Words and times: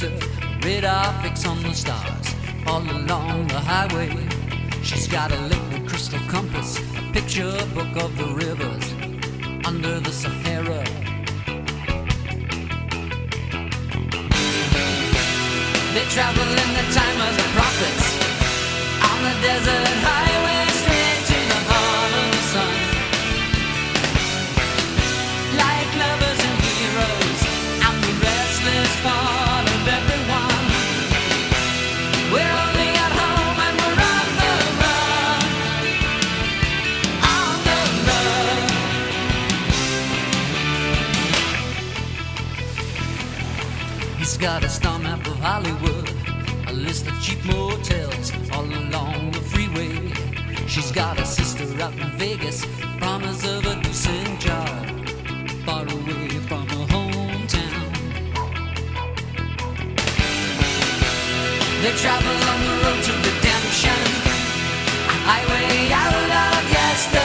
her 0.00 0.18
radar 0.62 1.12
fix 1.22 1.46
on 1.46 1.62
the 1.62 1.72
stars 1.72 2.34
all 2.66 2.82
along 2.82 3.46
the 3.48 3.60
highway. 3.60 4.10
She's 4.82 5.06
got 5.06 5.30
a 5.32 5.40
liquid 5.42 5.88
crystal 5.88 6.20
compass, 6.28 6.78
a 6.78 7.12
picture 7.12 7.52
book 7.74 7.94
of 7.96 8.16
the 8.16 8.26
rivers 8.34 8.92
under 9.66 10.00
the 10.00 10.10
Sahara. 10.10 10.84
They 15.94 16.06
travel 16.16 16.48
in 16.62 16.70
the 16.78 16.86
time 17.00 17.18
of 17.26 17.32
the 17.40 17.48
prophets 17.56 18.06
on 19.10 19.18
the 19.22 19.34
desert 19.46 19.94
highway 20.06 20.43
Hollywood, 45.44 46.08
a 46.68 46.72
list 46.72 47.06
of 47.06 47.12
cheap 47.20 47.44
motels 47.44 48.32
all 48.50 48.64
along 48.64 49.30
the 49.32 49.40
freeway. 49.40 50.10
She's 50.66 50.90
got 50.90 51.20
a 51.20 51.26
sister 51.26 51.66
out 51.82 51.92
in 51.92 52.10
Vegas, 52.16 52.64
promise 52.96 53.44
of 53.44 53.66
a 53.66 53.74
decent 53.82 54.40
job, 54.40 54.86
far 55.66 55.82
away 55.82 56.28
from 56.48 56.66
her 56.72 56.86
hometown. 56.94 57.90
They 61.82 61.92
travel 62.02 62.36
on 62.52 62.58
the 62.66 62.74
road 62.82 63.00
to 63.06 63.12
redemption, 63.28 64.02
highway 65.28 65.92
out 65.92 66.56
of 66.56 66.72
yesterday 66.72 67.23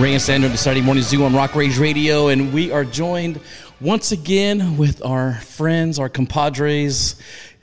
Ray 0.00 0.14
and 0.14 0.22
Sandra, 0.22 0.48
the 0.48 0.56
Saturday 0.56 0.80
Morning 0.80 1.02
Zoo 1.02 1.24
on 1.24 1.34
Rock 1.34 1.54
Rage 1.54 1.76
Radio, 1.76 2.28
and 2.28 2.54
we 2.54 2.72
are 2.72 2.84
joined 2.86 3.38
once 3.82 4.12
again 4.12 4.78
with 4.78 5.04
our 5.04 5.34
friends, 5.34 5.98
our 5.98 6.08
compadres, 6.08 7.16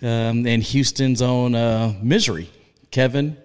um, 0.03 0.45
and 0.45 0.61
Houston's 0.61 1.23
own 1.23 1.55
uh, 1.55 1.95
Misery, 1.99 2.49
Kevin 2.91 3.37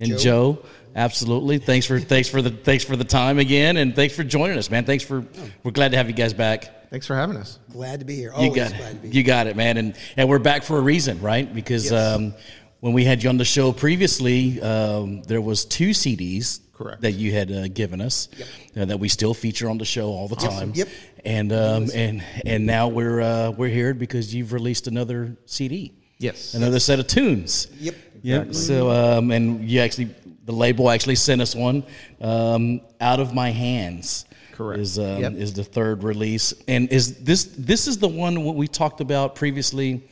and 0.00 0.18
Joe. 0.18 0.58
Absolutely. 0.96 1.58
Thanks 1.58 1.86
for 1.86 2.00
thanks 2.00 2.28
for 2.28 2.42
the 2.42 2.50
thanks 2.50 2.82
for 2.84 2.96
the 2.96 3.04
time 3.04 3.38
again, 3.38 3.76
and 3.76 3.94
thanks 3.94 4.14
for 4.16 4.24
joining 4.24 4.58
us, 4.58 4.70
man. 4.70 4.84
Thanks 4.84 5.04
for 5.04 5.24
we're 5.62 5.70
glad 5.70 5.92
to 5.92 5.96
have 5.96 6.08
you 6.08 6.14
guys 6.14 6.34
back. 6.34 6.90
Thanks 6.90 7.06
for 7.06 7.14
having 7.14 7.36
us. 7.36 7.58
Glad 7.70 8.00
to 8.00 8.04
be 8.04 8.16
here. 8.16 8.32
You 8.38 8.48
got 8.54 8.72
glad 8.74 8.78
to 8.78 8.94
be 8.96 9.08
it. 9.08 9.12
here. 9.12 9.20
You 9.20 9.22
got 9.22 9.46
it, 9.46 9.56
man. 9.56 9.76
And 9.76 9.94
and 10.16 10.28
we're 10.28 10.40
back 10.40 10.64
for 10.64 10.78
a 10.78 10.82
reason, 10.82 11.20
right? 11.22 11.52
Because 11.52 11.90
Yes. 11.92 12.16
um, 12.16 12.34
when 12.82 12.92
we 12.94 13.04
had 13.04 13.22
you 13.22 13.28
on 13.28 13.36
the 13.36 13.44
show 13.44 13.70
previously, 13.70 14.60
um, 14.60 15.22
there 15.22 15.40
was 15.40 15.64
two 15.64 15.90
CDs 15.90 16.58
Correct. 16.74 17.00
that 17.02 17.12
you 17.12 17.30
had 17.30 17.52
uh, 17.52 17.68
given 17.68 18.00
us 18.00 18.28
uh, 18.76 18.84
that 18.84 18.98
we 18.98 19.08
still 19.08 19.34
feature 19.34 19.70
on 19.70 19.78
the 19.78 19.84
show 19.84 20.08
all 20.08 20.26
the 20.26 20.34
time. 20.34 20.72
Yep. 20.74 20.88
And 21.24 21.52
um, 21.52 21.86
and 21.94 22.24
and 22.44 22.66
now 22.66 22.88
we're 22.88 23.20
uh, 23.20 23.50
we're 23.52 23.68
here 23.68 23.94
because 23.94 24.34
you've 24.34 24.52
released 24.52 24.88
another 24.88 25.36
CD, 25.46 25.92
Yes. 26.18 26.54
another 26.54 26.80
set 26.80 26.98
of 26.98 27.06
tunes. 27.06 27.68
Yep. 27.78 27.94
Yep. 28.22 28.54
So 28.54 28.90
um, 28.90 29.30
and 29.30 29.70
you 29.70 29.78
actually 29.78 30.12
the 30.44 30.52
label 30.52 30.90
actually 30.90 31.14
sent 31.14 31.40
us 31.40 31.54
one, 31.54 31.84
um, 32.20 32.80
out 33.00 33.20
of 33.20 33.32
my 33.32 33.50
hands. 33.50 34.24
Correct. 34.54 34.80
Is 34.80 34.98
um, 34.98 35.20
Yep. 35.20 35.32
is 35.34 35.52
the 35.52 35.62
third 35.62 36.02
release, 36.02 36.52
and 36.66 36.90
is 36.90 37.22
this 37.22 37.44
this 37.56 37.86
is 37.86 37.98
the 37.98 38.08
one 38.08 38.42
what 38.42 38.56
we 38.56 38.66
talked 38.66 39.00
about 39.00 39.36
previously 39.36 40.02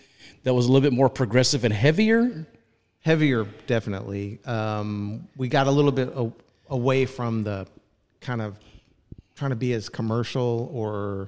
that 0.45 0.55
was 0.55 0.67
a 0.67 0.69
little 0.73 0.89
bit 0.89 0.97
more 0.97 1.09
progressive 1.09 1.65
and 1.65 1.75
heavier. 1.75 2.47
Heavier, 3.01 3.45
definitely. 3.67 4.39
Um, 4.45 5.29
we 5.37 5.49
got 5.49 5.67
a 5.67 5.71
little 5.71 5.93
bit 5.93 6.09
a- 6.15 6.33
away 6.69 7.07
from 7.07 7.43
the 7.43 7.67
kind 8.21 8.43
of 8.43 8.59
trying 9.35 9.51
to 9.51 9.57
be 9.57 9.73
as 9.73 9.89
commercial 9.89 10.71
or 10.73 11.27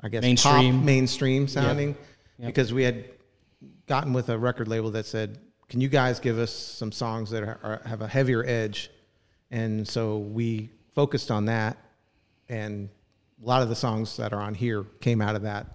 I 0.00 0.08
guess 0.08 0.22
Mainstream. 0.22 0.76
pop, 0.76 0.84
mainstream 0.84 1.48
sounding 1.48 1.96
because 2.38 2.72
we 2.72 2.82
had 2.84 3.04
gotten 3.86 4.12
with 4.12 4.28
a 4.28 4.38
record 4.38 4.68
label 4.68 4.90
that 4.92 5.06
said, 5.06 5.38
"Can 5.68 5.80
you 5.80 5.88
guys 5.88 6.20
give 6.20 6.38
us 6.38 6.52
some 6.52 6.92
songs 6.92 7.30
that 7.30 7.42
are, 7.42 7.58
are, 7.62 7.82
have 7.86 8.00
a 8.02 8.06
heavier 8.08 8.44
edge?" 8.46 8.90
And 9.50 9.86
so 9.88 10.18
we 10.18 10.70
focused 10.94 11.30
on 11.30 11.46
that, 11.46 11.76
and 12.48 12.88
a 13.42 13.46
lot 13.46 13.62
of 13.62 13.68
the 13.68 13.74
songs 13.76 14.16
that 14.18 14.32
are 14.32 14.40
on 14.40 14.54
here 14.54 14.84
came 15.00 15.20
out 15.20 15.34
of 15.34 15.42
that 15.42 15.66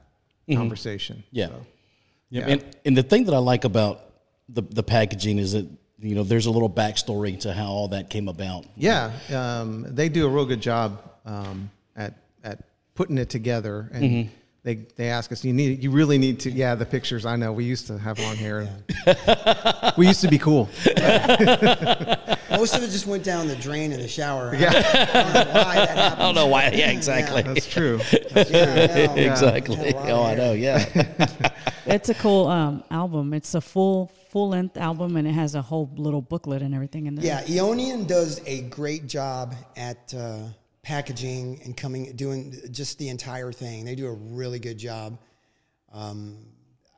conversation. 0.51 1.23
Yeah. 1.31 1.47
So, 1.47 1.65
Yeah. 2.29 2.39
Yeah. 2.47 2.53
And, 2.53 2.65
and 2.85 2.97
the 2.97 3.03
thing 3.03 3.25
that 3.25 3.33
I 3.33 3.37
like 3.39 3.63
about 3.65 4.08
the, 4.53 4.61
the 4.61 4.83
packaging 4.83 5.37
is 5.37 5.53
that, 5.53 5.67
you 5.99 6.15
know, 6.15 6.23
there's 6.23 6.45
a 6.45 6.51
little 6.51 6.69
backstory 6.69 7.39
to 7.41 7.53
how 7.53 7.67
all 7.67 7.87
that 7.89 8.09
came 8.09 8.27
about. 8.27 8.65
Yeah, 8.75 9.11
um, 9.33 9.85
they 9.87 10.09
do 10.09 10.25
a 10.25 10.29
real 10.29 10.45
good 10.45 10.61
job 10.61 11.01
um, 11.25 11.69
at 11.95 12.13
at 12.43 12.59
putting 12.95 13.17
it 13.17 13.29
together, 13.29 13.89
and 13.93 14.29
they 14.63 14.75
they 14.97 15.09
ask 15.09 15.31
us, 15.31 15.43
you 15.45 15.53
need, 15.53 15.83
you 15.83 15.91
really 15.91 16.17
need 16.17 16.41
to, 16.41 16.51
yeah, 16.51 16.75
the 16.75 16.85
pictures. 16.85 17.25
I 17.25 17.35
know 17.35 17.53
we 17.53 17.63
used 17.63 17.87
to 17.87 17.97
have 17.97 18.19
long 18.19 18.35
hair. 18.35 18.67
we 19.97 20.07
used 20.07 20.21
to 20.21 20.27
be 20.27 20.37
cool. 20.37 20.69
Most 22.51 22.75
of 22.75 22.83
it 22.83 22.89
just 22.89 23.07
went 23.07 23.23
down 23.23 23.47
the 23.47 23.55
drain 23.55 23.91
in 23.91 24.01
the 24.01 24.07
shower. 24.07 24.53
Yeah. 24.53 24.71
I 24.73 25.33
don't 25.33 25.45
know 25.45 25.63
why 25.63 25.75
that 25.75 25.97
happened. 25.97 25.99
I 26.21 26.25
don't 26.25 26.35
know 26.35 26.47
why. 26.47 26.69
Yeah, 26.69 26.91
exactly. 26.91 27.41
That's 27.43 27.67
true. 27.67 28.01
Yeah, 28.11 29.11
I 29.15 29.19
exactly. 29.19 29.77
Had 29.77 29.95
a 29.95 29.97
lot 29.97 30.09
of 30.09 30.09
Oh, 30.09 30.23
I 30.23 30.35
know. 30.35 30.53
Yeah. 30.53 30.85
It's 31.85 32.09
a 32.09 32.13
cool 32.15 32.47
um, 32.47 32.83
album. 32.91 33.33
It's 33.33 33.55
a 33.55 33.61
full 33.61 34.11
full 34.29 34.49
length 34.49 34.77
album, 34.77 35.17
and 35.17 35.27
it 35.27 35.31
has 35.31 35.55
a 35.55 35.61
whole 35.61 35.89
little 35.95 36.21
booklet 36.21 36.61
and 36.61 36.75
everything 36.75 37.07
in 37.07 37.15
there. 37.15 37.25
Yeah, 37.25 37.43
Eonian 37.43 38.07
does 38.07 38.41
a 38.45 38.61
great 38.63 39.07
job 39.07 39.55
at 39.75 40.13
uh, 40.15 40.39
packaging 40.81 41.61
and 41.63 41.75
coming, 41.75 42.15
doing 42.15 42.55
just 42.71 42.97
the 42.97 43.09
entire 43.09 43.51
thing. 43.51 43.85
They 43.85 43.95
do 43.95 44.07
a 44.07 44.13
really 44.13 44.59
good 44.59 44.77
job. 44.77 45.17
Um, 45.91 46.37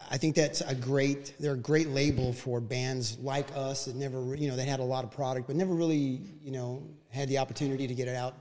I 0.10 0.18
think 0.18 0.36
that's 0.36 0.62
a 0.62 0.76
great. 0.76 1.34
They're 1.40 1.54
a 1.54 1.58
great 1.58 1.90
label 1.90 2.34
for 2.34 2.60
bands 2.60 3.18
like 3.20 3.48
us 3.56 3.86
that 3.86 3.96
never, 3.96 4.36
you 4.36 4.50
know, 4.50 4.56
they 4.56 4.66
had 4.66 4.80
a 4.80 4.84
lot 4.84 5.04
of 5.04 5.12
product, 5.12 5.48
but 5.48 5.56
never 5.56 5.74
really, 5.74 6.22
you 6.42 6.52
know, 6.52 6.84
had 7.10 7.30
the 7.30 7.38
opportunity 7.38 7.88
to 7.88 7.94
get 7.94 8.08
it 8.08 8.16
out 8.16 8.36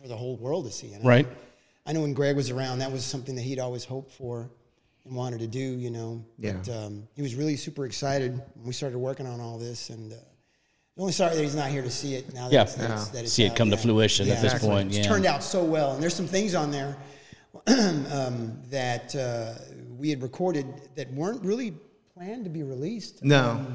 for 0.00 0.08
the 0.08 0.16
whole 0.16 0.36
world 0.36 0.66
to 0.66 0.72
see. 0.72 0.92
And 0.92 1.04
I- 1.04 1.08
Right. 1.08 1.28
I 1.86 1.92
know 1.92 2.00
when 2.00 2.14
Greg 2.14 2.34
was 2.34 2.50
around, 2.50 2.78
that 2.78 2.90
was 2.90 3.04
something 3.04 3.34
that 3.36 3.42
he'd 3.42 3.58
always 3.58 3.84
hoped 3.84 4.10
for 4.10 4.50
and 5.04 5.14
wanted 5.14 5.40
to 5.40 5.46
do, 5.46 5.58
you 5.60 5.90
know. 5.90 6.24
Yeah. 6.38 6.54
But 6.54 6.68
um, 6.70 7.08
he 7.14 7.20
was 7.22 7.34
really 7.34 7.56
super 7.56 7.84
excited 7.84 8.32
when 8.54 8.66
we 8.66 8.72
started 8.72 8.98
working 8.98 9.26
on 9.26 9.38
all 9.40 9.58
this. 9.58 9.90
And 9.90 10.12
uh, 10.12 10.16
the 10.96 11.00
only 11.02 11.12
sorry 11.12 11.34
that 11.34 11.42
he's 11.42 11.56
not 11.56 11.70
here 11.70 11.82
to 11.82 11.90
see 11.90 12.14
it 12.14 12.32
now 12.32 12.44
that, 12.48 12.52
Yeah. 12.52 12.62
it's, 12.62 12.74
that 12.74 12.90
it's, 12.90 13.08
that 13.08 13.24
it's 13.24 13.32
See 13.32 13.44
it 13.44 13.50
out, 13.50 13.56
come 13.56 13.70
to 13.70 13.76
yeah. 13.76 13.82
fruition 13.82 14.28
at 14.28 14.36
this 14.40 14.44
Exactly. 14.52 14.68
point, 14.68 14.88
It's 14.88 14.98
yeah. 14.98 15.04
turned 15.04 15.26
out 15.26 15.42
so 15.42 15.64
well. 15.64 15.92
And 15.94 16.02
there's 16.02 16.14
some 16.14 16.26
things 16.28 16.54
on 16.54 16.70
there 16.70 16.96
um, 17.66 18.58
that 18.70 19.14
uh, 19.16 19.54
we 19.96 20.10
had 20.10 20.22
recorded 20.22 20.66
that 20.94 21.12
weren't 21.12 21.42
really 21.44 21.74
planned 22.14 22.44
to 22.44 22.50
be 22.50 22.62
released. 22.62 23.24
No. 23.24 23.66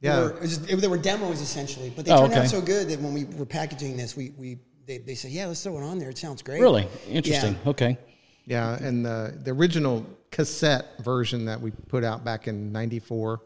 They 0.00 0.08
Yeah. 0.08 0.20
were, 0.20 0.30
it 0.36 0.40
was, 0.42 0.70
it- 0.70 0.76
they 0.76 0.88
were 0.88 0.98
demos 0.98 1.40
essentially, 1.40 1.92
but 1.94 2.04
they 2.04 2.12
Oh, 2.12 2.20
turned 2.20 2.32
okay. 2.34 2.42
out 2.42 2.48
so 2.48 2.60
good 2.60 2.88
that 2.88 3.00
when 3.00 3.12
we 3.12 3.24
were 3.24 3.46
packaging 3.46 3.96
this, 3.96 4.16
we, 4.16 4.30
we 4.36 4.58
they, 4.86 4.98
they 4.98 5.16
said, 5.16 5.32
yeah, 5.32 5.46
let's 5.46 5.60
throw 5.64 5.76
it 5.78 5.82
on 5.82 5.98
there. 5.98 6.10
It 6.10 6.18
sounds 6.18 6.42
great. 6.42 6.60
Really 6.60 6.86
interesting. 7.08 7.54
Yeah. 7.64 7.70
Okay. 7.70 7.98
Yeah, 8.44 8.76
and 8.80 9.04
the 9.04 9.36
the 9.42 9.50
original 9.50 10.06
cassette 10.30 10.86
version 11.00 11.46
that 11.46 11.60
we 11.60 11.72
put 11.72 12.04
out 12.04 12.24
back 12.24 12.46
in 12.46 12.70
'94 12.70 13.40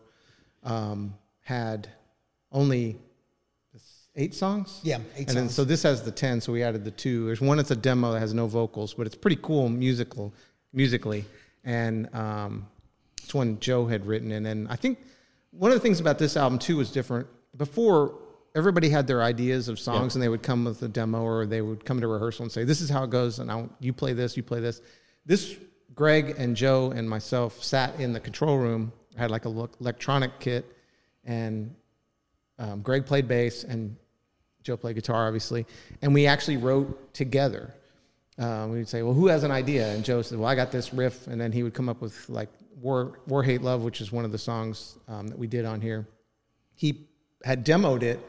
um, 0.62 1.14
had 1.40 1.88
only 2.52 2.98
eight 4.16 4.34
songs. 4.34 4.80
Yeah, 4.82 4.98
eight 5.16 5.28
and 5.28 5.36
then 5.36 5.44
songs. 5.44 5.54
so 5.54 5.64
this 5.64 5.82
has 5.82 6.02
the 6.02 6.10
ten. 6.10 6.40
So 6.40 6.52
we 6.52 6.62
added 6.62 6.84
the 6.84 6.90
two. 6.90 7.26
There's 7.26 7.40
one 7.40 7.56
that's 7.56 7.70
a 7.70 7.76
demo 7.76 8.12
that 8.12 8.20
has 8.20 8.34
no 8.34 8.46
vocals, 8.46 8.94
but 8.94 9.06
it's 9.06 9.16
pretty 9.16 9.38
cool 9.42 9.68
musical 9.68 10.32
musically. 10.72 11.24
And 11.64 12.12
um, 12.14 12.66
it's 13.22 13.34
one 13.34 13.58
Joe 13.60 13.86
had 13.86 14.06
written. 14.06 14.32
And 14.32 14.44
then 14.44 14.66
I 14.70 14.76
think 14.76 14.98
one 15.50 15.70
of 15.70 15.76
the 15.76 15.82
things 15.82 16.00
about 16.00 16.18
this 16.18 16.36
album 16.36 16.58
too 16.58 16.76
was 16.76 16.90
different. 16.90 17.26
Before 17.56 18.14
everybody 18.54 18.88
had 18.88 19.06
their 19.06 19.22
ideas 19.22 19.68
of 19.68 19.78
songs, 19.78 20.14
and 20.14 20.22
they 20.22 20.28
would 20.28 20.42
come 20.42 20.64
with 20.64 20.82
a 20.82 20.88
demo, 20.88 21.22
or 21.22 21.46
they 21.46 21.62
would 21.62 21.84
come 21.84 22.00
to 22.00 22.06
rehearsal 22.06 22.44
and 22.44 22.52
say, 22.52 22.64
"This 22.64 22.80
is 22.80 22.90
how 22.90 23.04
it 23.04 23.10
goes," 23.10 23.38
and 23.38 23.50
I, 23.50 23.68
you 23.80 23.92
play 23.92 24.12
this, 24.12 24.36
you 24.36 24.42
play 24.42 24.60
this. 24.60 24.80
This 25.26 25.56
Greg 25.94 26.36
and 26.38 26.56
Joe 26.56 26.92
and 26.92 27.08
myself 27.08 27.62
sat 27.62 27.98
in 28.00 28.12
the 28.12 28.20
control 28.20 28.56
room, 28.56 28.92
had 29.16 29.30
like 29.30 29.44
a 29.44 29.48
look, 29.48 29.76
electronic 29.80 30.38
kit, 30.40 30.64
and 31.24 31.74
um, 32.60 32.82
Greg 32.82 33.06
played 33.06 33.26
bass 33.26 33.64
and 33.64 33.96
Joe 34.62 34.76
played 34.76 34.94
guitar, 34.94 35.26
obviously, 35.26 35.66
and 36.02 36.12
we 36.14 36.26
actually 36.26 36.58
wrote 36.58 37.14
together. 37.14 37.74
Um, 38.38 38.72
we'd 38.72 38.88
say, 38.88 39.02
"Well, 39.02 39.14
who 39.14 39.26
has 39.28 39.42
an 39.42 39.50
idea?" 39.50 39.92
And 39.92 40.04
Joe 40.04 40.22
said, 40.22 40.38
"Well, 40.38 40.48
I 40.48 40.54
got 40.54 40.70
this 40.70 40.92
riff," 40.92 41.26
and 41.26 41.40
then 41.40 41.52
he 41.52 41.62
would 41.62 41.74
come 41.74 41.88
up 41.88 42.02
with 42.02 42.28
like 42.28 42.50
"War, 42.80 43.18
War, 43.26 43.42
Hate, 43.42 43.62
Love," 43.62 43.82
which 43.82 44.00
is 44.00 44.12
one 44.12 44.24
of 44.26 44.32
the 44.32 44.38
songs 44.38 44.98
um, 45.08 45.28
that 45.28 45.38
we 45.38 45.46
did 45.46 45.64
on 45.64 45.80
here. 45.80 46.06
He 46.74 47.08
had 47.44 47.64
demoed 47.64 48.02
it, 48.02 48.20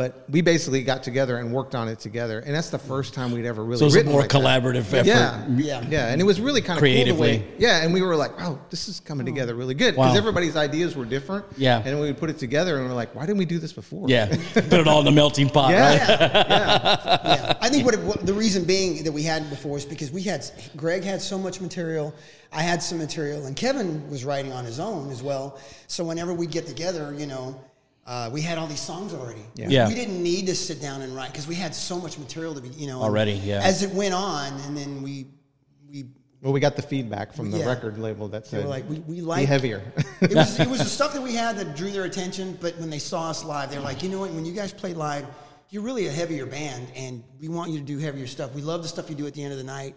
but 0.00 0.24
we 0.30 0.40
basically 0.40 0.82
got 0.82 1.02
together 1.02 1.36
and 1.36 1.52
worked 1.52 1.74
on 1.74 1.86
it 1.86 2.00
together, 2.00 2.38
and 2.46 2.54
that's 2.54 2.70
the 2.70 2.78
first 2.78 3.12
time 3.12 3.32
we'd 3.32 3.44
ever 3.44 3.62
really. 3.62 3.80
So 3.80 3.84
it's 3.84 3.96
a 3.96 4.04
more 4.10 4.22
like 4.22 4.30
that. 4.30 4.40
collaborative 4.40 4.78
effort. 4.94 5.04
Yeah, 5.04 5.46
Yeah. 5.58 5.84
yeah, 5.90 6.06
and 6.08 6.22
it 6.22 6.24
was 6.24 6.40
really 6.40 6.62
kind 6.62 6.78
of 6.78 6.80
Creatively. 6.80 7.32
Cool 7.36 7.38
the 7.40 7.44
way, 7.50 7.54
yeah, 7.58 7.82
and 7.82 7.92
we 7.92 8.00
were 8.00 8.16
like, 8.16 8.38
"Wow, 8.40 8.60
this 8.70 8.88
is 8.88 8.98
coming 8.98 9.26
together 9.26 9.54
really 9.54 9.74
good," 9.74 9.92
because 9.96 10.12
Wow. 10.12 10.16
everybody's 10.16 10.56
ideas 10.56 10.96
were 10.96 11.04
different. 11.04 11.44
Yeah. 11.58 11.82
and 11.84 12.00
we 12.00 12.06
would 12.06 12.16
put 12.16 12.30
it 12.30 12.38
together, 12.38 12.78
and 12.78 12.88
we're 12.88 12.94
like, 12.94 13.14
"Why 13.14 13.26
didn't 13.26 13.36
we 13.36 13.44
do 13.44 13.58
this 13.58 13.74
before?" 13.74 14.08
Yeah. 14.08 14.34
Put 14.54 14.72
it 14.72 14.88
all 14.88 15.00
in 15.00 15.04
the 15.04 15.10
melting 15.12 15.50
pot, 15.50 15.70
Yeah. 15.72 15.90
right? 15.90 16.00
yeah, 17.26 17.58
I 17.60 17.68
think 17.68 17.84
what, 17.84 17.92
it, 17.92 18.00
what 18.00 18.24
the 18.24 18.32
reason 18.32 18.64
being 18.64 19.04
that 19.04 19.12
we 19.12 19.22
had 19.22 19.42
it 19.42 19.50
before 19.50 19.76
is 19.76 19.84
because 19.84 20.10
we 20.10 20.22
had 20.22 20.46
Greg 20.78 21.04
had 21.04 21.20
so 21.20 21.36
much 21.36 21.60
material, 21.60 22.14
I 22.54 22.62
had 22.62 22.82
some 22.82 22.96
material, 22.96 23.44
and 23.44 23.54
Kevin 23.54 24.08
was 24.08 24.24
writing 24.24 24.50
on 24.52 24.64
his 24.64 24.80
own 24.80 25.10
as 25.10 25.22
well. 25.22 25.58
So 25.88 26.04
whenever 26.04 26.32
we 26.32 26.46
get 26.46 26.66
together, 26.66 27.14
you 27.18 27.26
know, 27.26 27.60
uh, 28.06 28.30
we 28.32 28.40
had 28.40 28.58
all 28.58 28.66
these 28.66 28.80
songs 28.80 29.14
already. 29.14 29.42
Yeah. 29.54 29.68
We, 29.68 29.74
Yeah. 29.74 29.88
we 29.88 29.94
didn't 29.94 30.22
need 30.22 30.46
to 30.46 30.54
sit 30.54 30.80
down 30.80 31.02
and 31.02 31.14
write 31.14 31.30
because 31.32 31.46
we 31.46 31.54
had 31.54 31.74
so 31.74 31.98
much 31.98 32.18
material 32.18 32.54
to 32.54 32.60
be, 32.60 32.68
you 32.68 32.86
know, 32.86 32.96
and 32.96 33.04
Already, 33.04 33.32
yeah. 33.32 33.60
As 33.62 33.82
it 33.82 33.90
went 33.92 34.14
on, 34.14 34.52
and 34.66 34.76
then 34.76 35.02
we 35.02 35.26
we 35.90 36.06
Well, 36.42 36.52
we 36.52 36.60
got 36.60 36.76
the 36.76 36.82
feedback 36.82 37.32
from 37.34 37.50
the 37.50 37.58
Yeah. 37.58 37.66
record 37.66 37.98
label 37.98 38.28
that 38.28 38.44
they 38.44 38.50
said, 38.50 38.64
were 38.64 38.70
like 38.70 38.88
we 38.88 39.00
we 39.00 39.16
"Be 39.16 39.20
like 39.22 39.46
heavier." 39.46 39.82
it 40.20 40.34
was 40.34 40.58
it 40.58 40.68
was 40.68 40.78
the 40.80 40.84
stuff 40.86 41.12
that 41.12 41.22
we 41.22 41.34
had 41.34 41.56
that 41.58 41.76
drew 41.76 41.90
their 41.90 42.04
attention. 42.04 42.56
But 42.60 42.78
when 42.78 42.90
they 42.90 42.98
saw 42.98 43.30
us 43.30 43.44
live, 43.44 43.70
they're 43.70 43.80
like, 43.80 44.02
you 44.02 44.08
know 44.08 44.18
what? 44.20 44.30
When 44.32 44.44
you 44.44 44.52
guys 44.52 44.72
play 44.72 44.94
live, 44.94 45.26
you're 45.68 45.82
really 45.82 46.06
a 46.06 46.12
heavier 46.12 46.46
band, 46.46 46.88
and 46.96 47.22
we 47.40 47.48
want 47.48 47.70
you 47.70 47.78
to 47.78 47.84
do 47.84 47.98
heavier 47.98 48.26
stuff. 48.26 48.54
We 48.54 48.62
love 48.62 48.82
the 48.82 48.88
stuff 48.88 49.08
you 49.10 49.16
do 49.16 49.26
at 49.26 49.34
the 49.34 49.42
end 49.44 49.52
of 49.52 49.58
the 49.58 49.64
night. 49.64 49.94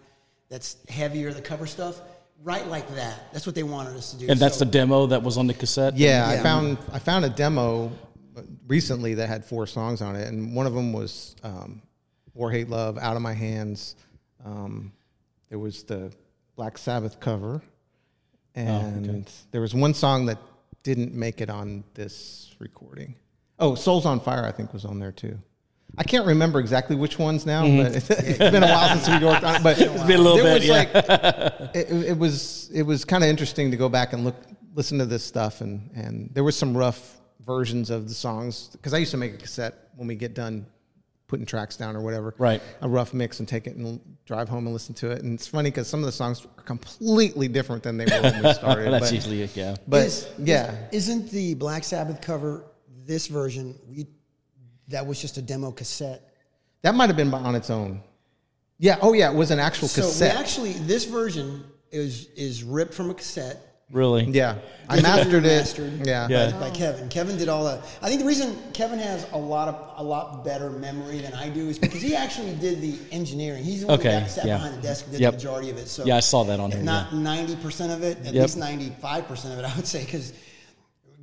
That's 0.50 0.76
heavier, 0.88 1.32
the 1.32 1.40
cover 1.42 1.66
stuff. 1.66 2.00
Write 2.44 2.68
like 2.68 2.86
that. 2.94 3.32
That's 3.32 3.46
what 3.46 3.54
they 3.54 3.62
wanted 3.62 3.96
us 3.96 4.12
to 4.12 4.18
do. 4.18 4.26
And 4.28 4.38
that's 4.38 4.58
So- 4.58 4.64
the 4.66 4.70
demo 4.70 5.06
that 5.06 5.22
was 5.22 5.38
on 5.38 5.46
the 5.46 5.54
cassette? 5.54 5.96
yeah, 5.96 6.28
I 6.28 6.36
found 6.42 6.76
I 6.92 6.98
found 6.98 7.24
a 7.24 7.30
demo 7.30 7.90
recently 8.68 9.14
that 9.14 9.28
had 9.28 9.44
four 9.44 9.66
songs 9.66 10.02
on 10.02 10.14
it, 10.14 10.28
and 10.28 10.54
one 10.54 10.66
of 10.66 10.74
them 10.74 10.92
was 10.92 11.34
um, 11.42 11.80
"War, 12.34 12.50
Hate, 12.50 12.68
Love," 12.68 12.98
"Out 12.98 13.16
of 13.16 13.22
My 13.22 13.32
Hands." 13.32 13.96
Um, 14.44 14.92
there 15.48 15.58
was 15.58 15.84
the 15.84 16.12
Black 16.54 16.76
Sabbath 16.78 17.18
cover, 17.18 17.62
and 18.54 19.26
there 19.50 19.60
was 19.60 19.74
one 19.74 19.94
song 19.94 20.26
that 20.26 20.38
didn't 20.82 21.14
make 21.14 21.40
it 21.40 21.48
on 21.48 21.82
this 21.94 22.54
recording. 22.58 23.14
Oh, 23.58 23.74
"Souls 23.74 24.04
on 24.04 24.20
Fire" 24.20 24.44
I 24.44 24.52
think 24.52 24.72
was 24.72 24.84
on 24.84 24.98
there 24.98 25.12
too. 25.12 25.38
I 25.98 26.02
can't 26.04 26.26
remember 26.26 26.60
exactly 26.60 26.96
which 26.96 27.18
ones 27.18 27.46
now, 27.46 27.64
mm-hmm. 27.64 27.82
but 27.82 28.24
it's 28.24 28.38
been 28.38 28.62
a 28.62 28.68
while 28.68 28.96
since 28.96 29.08
we 29.08 29.26
worked 29.26 29.44
on 29.44 29.56
it. 29.56 29.62
But 29.62 29.78
it's 29.80 30.02
been 30.04 30.20
a 30.20 30.22
little 30.22 30.38
bit, 30.38 30.54
was 30.54 30.66
yeah. 30.66 30.74
like 30.74 31.74
it, 31.74 31.90
it 31.90 32.18
was 32.18 32.70
it 32.72 32.82
was 32.82 33.04
kind 33.04 33.22
of 33.22 33.30
interesting 33.30 33.70
to 33.70 33.76
go 33.76 33.88
back 33.88 34.12
and 34.12 34.24
look 34.24 34.36
listen 34.74 34.98
to 34.98 35.06
this 35.06 35.24
stuff 35.24 35.60
and 35.60 35.90
and 35.94 36.30
there 36.34 36.44
was 36.44 36.56
some 36.56 36.76
rough 36.76 37.20
versions 37.40 37.90
of 37.90 38.08
the 38.08 38.14
songs 38.14 38.70
because 38.72 38.94
I 38.94 38.98
used 38.98 39.12
to 39.12 39.16
make 39.16 39.34
a 39.34 39.36
cassette 39.36 39.90
when 39.96 40.08
we 40.08 40.16
get 40.16 40.34
done 40.34 40.66
putting 41.26 41.46
tracks 41.46 41.76
down 41.76 41.96
or 41.96 42.00
whatever 42.00 42.34
Right. 42.38 42.60
a 42.80 42.88
rough 42.88 43.14
mix 43.14 43.38
and 43.38 43.48
take 43.48 43.66
it 43.66 43.76
and 43.76 44.00
drive 44.26 44.48
home 44.48 44.66
and 44.66 44.72
listen 44.72 44.94
to 44.96 45.10
it 45.10 45.22
and 45.22 45.34
it's 45.34 45.46
funny 45.46 45.70
because 45.70 45.88
some 45.88 46.00
of 46.00 46.06
the 46.06 46.12
songs 46.12 46.44
are 46.44 46.62
completely 46.62 47.48
different 47.48 47.82
than 47.82 47.96
they 47.96 48.04
were 48.06 48.22
when 48.22 48.42
we 48.42 48.52
started 48.54 48.92
That's 48.92 49.06
but, 49.06 49.14
usually 49.14 49.42
it, 49.42 49.56
yeah. 49.56 49.76
but 49.86 50.06
Is- 50.06 50.28
yeah 50.38 50.74
is, 50.90 51.08
isn't 51.08 51.30
the 51.30 51.54
Black 51.54 51.84
Sabbath 51.84 52.20
cover 52.20 52.64
this 53.06 53.26
version? 53.26 53.78
We 53.88 54.06
that 54.88 55.06
was 55.06 55.20
just 55.20 55.36
a 55.38 55.42
demo 55.42 55.70
cassette. 55.72 56.22
that 56.82 56.94
might 56.94 57.08
have 57.08 57.16
been 57.16 57.32
on 57.32 57.54
its 57.54 57.70
own 57.70 58.00
yeah 58.78 58.98
oh 59.02 59.12
yeah 59.12 59.30
it 59.30 59.34
was 59.36 59.50
an 59.50 59.58
actual 59.60 59.88
So 59.88 60.02
cassette 60.02 60.34
we 60.34 60.40
actually 60.40 60.72
this 60.74 61.04
version 61.04 61.64
is 61.92 62.28
is 62.36 62.62
ripped 62.64 62.92
from 62.94 63.10
a 63.10 63.14
cassette. 63.14 63.58
Really? 63.92 64.24
yeah 64.24 64.56
I 64.88 65.00
mastered 65.00 65.44
it 65.44 65.58
Mastered 65.58 66.06
yeah 66.06 66.26
Yeah. 66.28 66.50
by, 66.52 66.68
by 66.68 66.70
Kevin. 66.70 67.08
Kevin 67.10 67.36
did 67.36 67.48
all 67.48 67.64
that. 67.66 67.80
I 68.02 68.08
think 68.08 68.20
the 68.20 68.26
reason 68.26 68.56
Kevin 68.72 68.98
has 68.98 69.26
a 69.32 69.38
lot 69.38 69.68
of 69.68 69.76
a 69.96 70.02
lot 70.02 70.42
better 70.44 70.70
memory 70.70 71.18
than 71.20 71.34
I 71.34 71.50
do 71.50 71.68
is 71.68 71.78
because 71.78 72.00
he 72.02 72.16
actually 72.16 72.54
did 72.56 72.80
the 72.80 72.98
engineering. 73.12 73.62
He's 73.62 73.82
the 73.82 73.86
one 73.88 74.00
Okay, 74.00 74.08
that 74.10 74.30
sat 74.30 74.46
yeah. 74.46 74.56
behind 74.56 74.74
the 74.78 74.82
desk 74.82 75.04
and 75.04 75.12
did 75.12 75.20
Yep. 75.20 75.32
the 75.32 75.36
majority 75.36 75.70
of 75.70 75.76
it. 75.76 75.86
So 75.88 76.04
Yeah, 76.04 76.16
I 76.16 76.20
saw 76.20 76.42
that 76.44 76.58
on 76.60 76.70
if 76.72 76.76
here, 76.78 76.84
not 76.84 77.14
ninety 77.14 77.56
percent 77.56 77.92
of 77.92 78.02
it, 78.02 78.18
at 78.26 78.32
Yep. 78.34 78.42
least 78.42 78.56
ninety 78.56 78.90
five 79.00 79.28
percent 79.28 79.52
of 79.52 79.60
it, 79.60 79.64
I 79.70 79.76
would 79.76 79.86
say, 79.86 80.02
because 80.04 80.32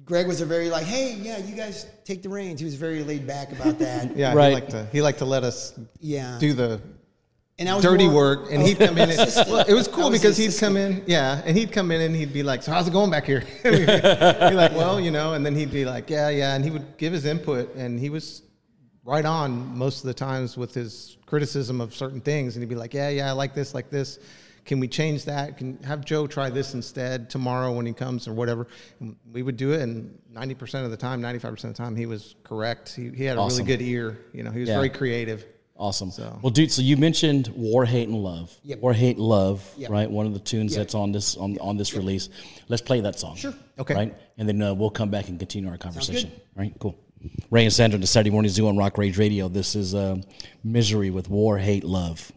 Greg 0.05 0.27
was 0.27 0.41
a 0.41 0.45
very 0.45 0.69
like, 0.69 0.85
hey, 0.85 1.13
yeah, 1.21 1.37
you 1.37 1.55
guys 1.55 1.85
take 2.05 2.21
the 2.23 2.29
reins. 2.29 2.59
He 2.59 2.65
was 2.65 2.75
very 2.75 3.03
laid 3.03 3.27
back 3.27 3.51
about 3.51 3.79
that. 3.79 4.15
yeah 4.15 4.33
Right. 4.33 4.49
he 4.49 4.53
liked 4.55 4.71
to 4.71 4.85
he 4.91 5.01
liked 5.01 5.19
to 5.19 5.25
let 5.25 5.43
us 5.43 5.73
yeah. 5.99 6.37
do 6.39 6.53
the 6.53 6.81
and 7.59 7.69
I 7.69 7.75
was 7.75 7.83
dirty 7.83 8.05
more- 8.05 8.15
work, 8.15 8.51
and 8.51 8.63
he'd 8.63 8.79
come 8.79 8.97
in. 8.97 9.09
And, 9.11 9.17
well, 9.47 9.63
it 9.67 9.73
was 9.73 9.87
cool 9.87 10.09
the 10.09 10.17
because 10.17 10.35
he'd 10.35 10.57
come 10.57 10.77
in, 10.77 11.03
yeah, 11.05 11.43
and 11.45 11.55
he'd 11.55 11.71
come 11.71 11.91
in 11.91 12.01
and 12.01 12.15
he'd 12.15 12.33
be 12.33 12.41
like, 12.41 12.63
"So 12.63 12.71
how's 12.71 12.87
it 12.87 12.91
going 12.91 13.11
back 13.11 13.25
here?" 13.25 13.43
And 13.63 13.75
we'd 13.75 13.85
be 13.85 14.55
like, 14.55 14.71
"Well, 14.71 14.99
you 14.99 15.11
know," 15.11 15.33
and 15.33 15.45
then 15.45 15.53
he'd 15.53 15.71
be 15.71 15.85
like, 15.85 16.09
"Yeah, 16.09 16.29
yeah," 16.29 16.55
and 16.55 16.63
he 16.63 16.71
would 16.71 16.97
give 16.97 17.13
his 17.13 17.25
input, 17.25 17.75
and 17.75 17.99
he 17.99 18.09
was 18.09 18.41
right 19.03 19.25
on 19.25 19.77
most 19.77 19.99
of 19.99 20.07
the 20.07 20.13
times 20.13 20.57
with 20.57 20.73
his 20.73 21.17
criticism 21.27 21.81
of 21.81 21.93
certain 21.93 22.21
things, 22.21 22.55
and 22.55 22.63
he'd 22.63 22.69
be 22.69 22.75
like, 22.75 22.95
"Yeah, 22.95 23.09
yeah, 23.09 23.29
I 23.29 23.33
like 23.33 23.53
this, 23.53 23.75
like 23.75 23.91
this." 23.91 24.17
Can 24.71 24.79
we 24.79 24.87
change 24.87 25.25
that? 25.25 25.57
Can 25.57 25.77
have 25.83 26.05
Joe 26.05 26.27
try 26.27 26.49
this 26.49 26.75
instead 26.75 27.29
tomorrow 27.29 27.73
when 27.73 27.85
he 27.85 27.91
comes 27.91 28.25
or 28.25 28.31
whatever? 28.31 28.67
And 29.01 29.17
we 29.29 29.43
would 29.43 29.57
do 29.57 29.73
it, 29.73 29.81
and 29.81 30.17
ninety 30.31 30.55
percent 30.55 30.85
of 30.85 30.91
the 30.91 30.95
time, 30.95 31.19
ninety-five 31.21 31.51
percent 31.51 31.71
of 31.71 31.75
the 31.77 31.83
time, 31.83 31.93
he 31.97 32.05
was 32.05 32.35
correct. 32.45 32.95
He, 32.95 33.09
he 33.09 33.25
had 33.25 33.35
a 33.35 33.41
Awesome. 33.41 33.65
really 33.65 33.77
good 33.79 33.83
ear. 33.83 34.17
You 34.31 34.43
know, 34.43 34.51
he 34.51 34.61
was 34.61 34.69
Yeah. 34.69 34.75
very 34.77 34.89
creative. 34.89 35.43
Awesome. 35.75 36.09
Well, 36.41 36.51
dude, 36.51 36.71
so 36.71 36.81
you 36.81 36.95
mentioned 36.95 37.49
War, 37.49 37.83
Hate, 37.83 38.07
and 38.07 38.15
Love. 38.23 38.57
Yep. 38.63 38.79
War, 38.79 38.93
Hate, 38.93 39.17
Love, 39.19 39.69
Yep. 39.75 39.89
right? 39.89 40.09
One 40.09 40.25
of 40.25 40.31
the 40.33 40.39
tunes 40.39 40.71
Yep. 40.71 40.79
that's 40.79 40.95
on 40.95 41.11
this 41.11 41.35
on, 41.35 41.57
on 41.59 41.75
this 41.75 41.93
release. 41.93 42.29
Let's 42.69 42.81
play 42.81 43.01
that 43.01 43.19
song. 43.19 43.35
Sure. 43.35 43.53
Okay. 43.77 43.93
Right? 43.93 44.15
And 44.37 44.47
then 44.47 44.61
uh, 44.61 44.73
we'll 44.73 44.89
come 44.89 45.09
back 45.09 45.27
and 45.27 45.37
continue 45.37 45.69
our 45.69 45.77
conversation. 45.77 46.31
Right? 46.55 46.73
Cool. 46.79 46.97
Ray 47.49 47.65
and 47.65 47.73
Sandra, 47.73 47.99
the 47.99 48.07
Saturday 48.07 48.29
Morning 48.29 48.49
Zoo 48.49 48.69
on 48.69 48.77
Rock 48.77 48.97
Rage 48.97 49.17
Radio. 49.17 49.49
This 49.49 49.75
is 49.75 49.93
um, 49.93 50.21
Misery 50.63 51.09
with 51.09 51.29
War, 51.29 51.57
Hate, 51.57 51.83
Love. 51.83 52.31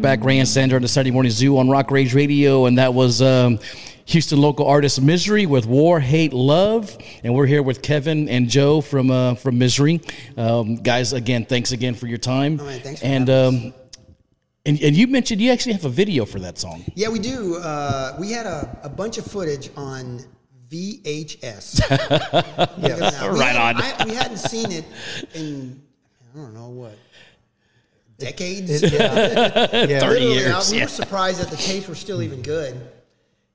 Back, 0.00 0.24
Ray 0.24 0.38
and 0.38 0.72
on 0.72 0.80
the 0.80 0.88
Saturday 0.88 1.10
Morning 1.10 1.30
Zoo 1.30 1.58
on 1.58 1.68
Rock 1.68 1.90
Rage 1.90 2.14
Radio. 2.14 2.64
And 2.64 2.78
that 2.78 2.94
was 2.94 3.20
um, 3.20 3.58
Houston 4.06 4.40
local 4.40 4.66
artist 4.66 5.00
Misery 5.02 5.44
with 5.44 5.66
War, 5.66 6.00
Hate, 6.00 6.32
Love. 6.32 6.96
And 7.22 7.34
we're 7.34 7.44
here 7.46 7.62
with 7.62 7.82
Kevin 7.82 8.28
and 8.28 8.48
Joe 8.48 8.80
from 8.80 9.10
uh, 9.10 9.34
from 9.34 9.58
Misery. 9.58 10.00
Um, 10.38 10.76
guys, 10.76 11.12
again, 11.12 11.44
thanks 11.44 11.72
again 11.72 11.94
for 11.94 12.06
your 12.06 12.18
time. 12.18 12.56
Right, 12.56 12.80
thanks 12.80 13.00
for 13.00 13.06
and, 13.06 13.28
um, 13.28 13.74
and, 14.64 14.80
and 14.80 14.96
you 14.96 15.06
mentioned 15.06 15.40
you 15.40 15.52
actually 15.52 15.74
have 15.74 15.84
a 15.84 15.90
video 15.90 16.24
for 16.24 16.38
that 16.38 16.56
song. 16.56 16.82
Yeah, 16.94 17.08
we 17.08 17.18
do. 17.18 17.56
Uh, 17.56 18.16
we 18.18 18.32
had 18.32 18.46
a, 18.46 18.78
a 18.82 18.88
bunch 18.88 19.18
of 19.18 19.26
footage 19.26 19.70
on 19.76 20.24
VHS. 20.70 21.80
yeah, 22.78 23.26
Right 23.26 23.56
on. 23.56 23.76
I, 23.76 24.04
we 24.06 24.14
hadn't 24.14 24.38
seen 24.38 24.72
it 24.72 24.84
in 25.34 25.82
I 26.32 26.38
don't 26.38 26.54
know 26.54 26.68
what 26.68 26.96
decades. 28.20 28.82
Yeah. 28.82 28.88
yeah. 28.92 29.66
30 29.68 29.86
Literally, 29.86 30.32
years. 30.34 30.68
I- 30.68 30.70
we 30.70 30.76
yeah. 30.78 30.84
were 30.84 30.88
surprised 30.88 31.40
that 31.40 31.48
the 31.50 31.56
tapes 31.56 31.88
were 31.88 31.94
still 31.94 32.22
even 32.22 32.42
good. 32.42 32.80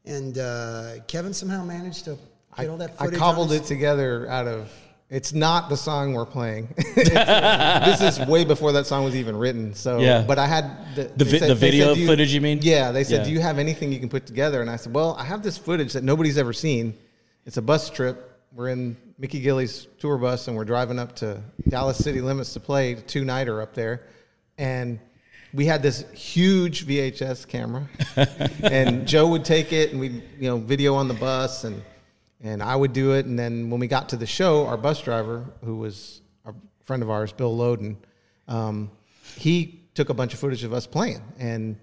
And 0.06 0.38
uh, 0.38 1.00
Kevin 1.08 1.34
somehow 1.34 1.64
managed 1.64 2.06
to 2.06 2.18
get 2.58 2.70
all 2.70 2.78
that 2.78 2.94
I 3.00 3.08
cobbled 3.08 3.52
it 3.52 3.64
together 3.66 4.30
out 4.30 4.48
of. 4.48 4.72
It's 5.10 5.34
not 5.34 5.70
the 5.70 5.78
song 5.78 6.14
we're 6.14 6.26
playing. 6.26 6.74
This 6.96 8.02
is 8.02 8.20
way 8.28 8.44
before 8.44 8.72
that 8.74 8.86
song 8.88 9.04
was 9.04 9.16
even 9.16 9.36
written. 9.38 9.74
So, 9.76 10.00
Yeah. 10.00 10.24
but 10.28 10.40
I 10.40 10.48
had 10.48 10.96
the, 10.96 11.04
The 11.04 11.24
they 11.26 11.32
vi- 11.32 11.40
the 11.40 11.54
they 11.54 11.54
video 11.54 11.96
do 11.96 12.06
footage, 12.06 12.34
you 12.34 12.42
mean? 12.42 12.60
Yeah, 12.62 12.92
they 12.92 13.04
said, 13.04 13.20
Yeah. 13.20 13.24
"Do 13.26 13.32
you 13.32 13.40
have 13.40 13.60
anything 13.60 13.92
you 13.94 14.00
can 14.00 14.10
put 14.10 14.26
together?" 14.26 14.62
And 14.62 14.70
I 14.70 14.76
said, 14.78 14.94
"Well, 14.94 15.16
I 15.20 15.24
have 15.24 15.44
this 15.44 15.58
footage 15.58 15.94
that 15.94 16.04
nobody's 16.04 16.38
ever 16.38 16.54
seen. 16.54 16.94
It's 17.46 17.58
a 17.58 17.62
bus 17.62 17.90
trip. 17.90 18.32
We're 18.54 18.70
in 18.70 18.98
Mickey 19.20 19.40
Gilley's 19.42 19.88
tour 20.00 20.18
bus, 20.18 20.48
and 20.48 20.58
we're 20.58 20.66
driving 20.66 20.98
up 20.98 21.16
to 21.18 21.42
Dallas 21.68 21.98
city 21.98 22.22
limits 22.22 22.54
to 22.54 22.60
play 22.60 22.96
two 22.96 23.24
nighter 23.26 23.62
up 23.62 23.74
there, 23.76 24.02
and." 24.58 25.00
we 25.54 25.66
had 25.66 25.82
this 25.82 26.04
huge 26.12 26.86
VHS 26.86 27.48
camera, 27.48 27.88
and 28.62 29.08
Joe 29.08 29.30
would 29.30 29.46
take 29.46 29.72
it, 29.72 29.92
and 29.92 30.02
we 30.02 30.10
you 30.38 30.50
know 30.50 30.58
video 30.58 30.96
on 30.96 31.08
the 31.08 31.14
bus, 31.14 31.64
and 31.64 31.82
and 32.42 32.62
I 32.62 32.76
would 32.76 32.92
do 32.92 33.14
it, 33.14 33.26
and 33.26 33.40
then 33.40 33.70
when 33.70 33.80
we 33.80 33.88
got 33.88 34.10
to 34.10 34.18
the 34.18 34.26
show, 34.28 34.68
our 34.68 34.76
bus 34.76 35.02
driver, 35.02 35.46
who 35.64 35.78
was 35.78 36.20
a 36.46 36.54
friend 36.84 37.02
of 37.02 37.10
ours, 37.10 37.32
Bill 37.32 37.56
Loden, 37.56 37.96
um, 38.50 38.92
he 39.38 39.80
took 39.94 40.10
a 40.10 40.14
bunch 40.14 40.34
of 40.34 40.40
footage 40.40 40.66
of 40.66 40.74
us 40.74 40.86
playing, 40.86 41.22
and 41.40 41.78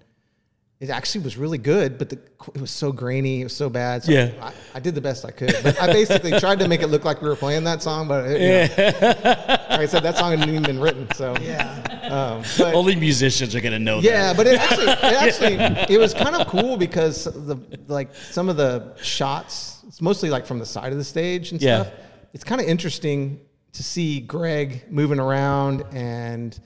it 0.79 0.89
actually 0.91 1.23
was 1.23 1.35
really 1.37 1.57
good, 1.57 1.97
but 1.97 2.09
the, 2.09 2.19
it 2.53 2.61
was 2.61 2.69
so 2.69 2.91
grainy, 2.91 3.41
it 3.41 3.45
was 3.45 3.55
so 3.55 3.69
bad. 3.69 4.03
So 4.03 4.11
Yeah. 4.11 4.31
I, 4.41 4.53
I 4.75 4.79
did 4.81 4.93
the 4.93 5.01
best 5.01 5.25
I 5.25 5.31
could, 5.31 5.55
but 5.63 5.81
I 5.81 5.87
basically 5.87 6.31
tried 6.39 6.59
to 6.59 6.67
make 6.67 6.81
it 6.81 6.87
look 6.87 7.05
like 7.05 7.21
we 7.21 7.29
were 7.29 7.35
playing 7.35 7.63
that 7.63 7.81
song, 7.81 8.07
but 8.07 8.25
it, 8.29 8.41
you 8.41 8.81
know, 9.01 9.21
like 9.69 9.79
I 9.79 9.85
said, 9.87 10.03
that 10.03 10.17
song 10.17 10.31
hadn't 10.31 10.49
even 10.49 10.61
been 10.61 10.79
written, 10.79 11.07
so 11.15 11.35
Yeah. 11.41 11.92
Um, 12.13 12.43
but, 12.57 12.73
Only 12.75 12.95
musicians 12.95 13.55
are 13.55 13.61
gonna 13.61 13.79
know 13.79 13.99
yeah, 13.99 14.33
that. 14.33 14.37
but 14.37 14.47
it 14.47 14.59
actually, 14.59 14.87
it 14.91 15.03
actually, 15.03 15.93
it 15.95 15.99
was 15.99 16.13
kind 16.13 16.35
of 16.35 16.47
cool 16.47 16.77
because 16.77 17.23
the 17.25 17.57
like 17.87 18.13
some 18.15 18.49
of 18.49 18.57
the 18.57 18.95
shots, 19.01 19.83
it's 19.87 20.01
mostly 20.01 20.29
like 20.29 20.45
from 20.45 20.59
the 20.59 20.65
side 20.65 20.91
of 20.91 20.97
the 20.97 21.03
stage 21.03 21.51
and 21.51 21.61
Yeah. 21.61 21.83
stuff. 21.83 21.93
It's 22.33 22.43
kind 22.43 22.59
of 22.61 22.67
interesting 22.67 23.39
to 23.73 23.83
see 23.83 24.19
Greg 24.19 24.83
moving 24.89 25.19
around 25.19 25.83
and 25.91 26.59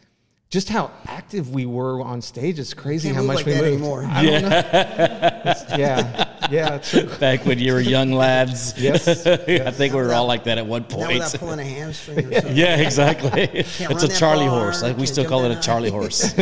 just 0.50 0.70
how 0.70 0.92
active 1.08 1.50
we 1.54 1.66
were 1.66 2.02
on 2.02 2.22
stage. 2.22 2.58
It's 2.60 2.74
crazy 2.74 3.10
Can't 3.10 3.16
how 3.18 3.22
move 3.24 3.28
much 3.28 3.36
like 3.38 3.46
we 3.48 3.52
that 3.54 3.62
moved. 3.64 3.74
anymore. 3.74 4.06
I 4.06 4.24
don't 4.26 4.42
know. 4.44 5.78
Yeah, 5.78 6.27
yeah, 6.52 6.78
true. 6.78 7.06
Back 7.20 7.46
when 7.46 7.60
you 7.60 7.74
were 7.74 7.80
young 7.80 8.12
lads. 8.12 8.74
Yes, 8.88 9.08
I 9.28 9.72
think 9.72 9.94
we 9.94 10.02
were 10.02 10.14
all 10.14 10.28
like 10.28 10.44
that 10.46 10.58
at 10.58 10.66
one 10.66 10.84
point. 10.84 11.14
without 11.14 11.34
pulling 11.40 11.60
a 11.60 11.64
hamstring 11.64 12.20
or 12.28 12.34
something. 12.34 12.56
Yeah, 12.56 12.78
exactly. 12.78 13.42
it's 13.54 13.80
a 13.80 13.88
that 14.08 14.16
Charlie 14.18 14.46
far, 14.48 14.62
horse. 14.64 14.82
Like 14.84 14.98
we 14.98 15.06
still 15.08 15.26
call 15.26 15.44
it 15.46 15.52
a 15.52 15.56
high. 15.56 15.62
Charlie 15.62 15.90
horse. 15.90 16.34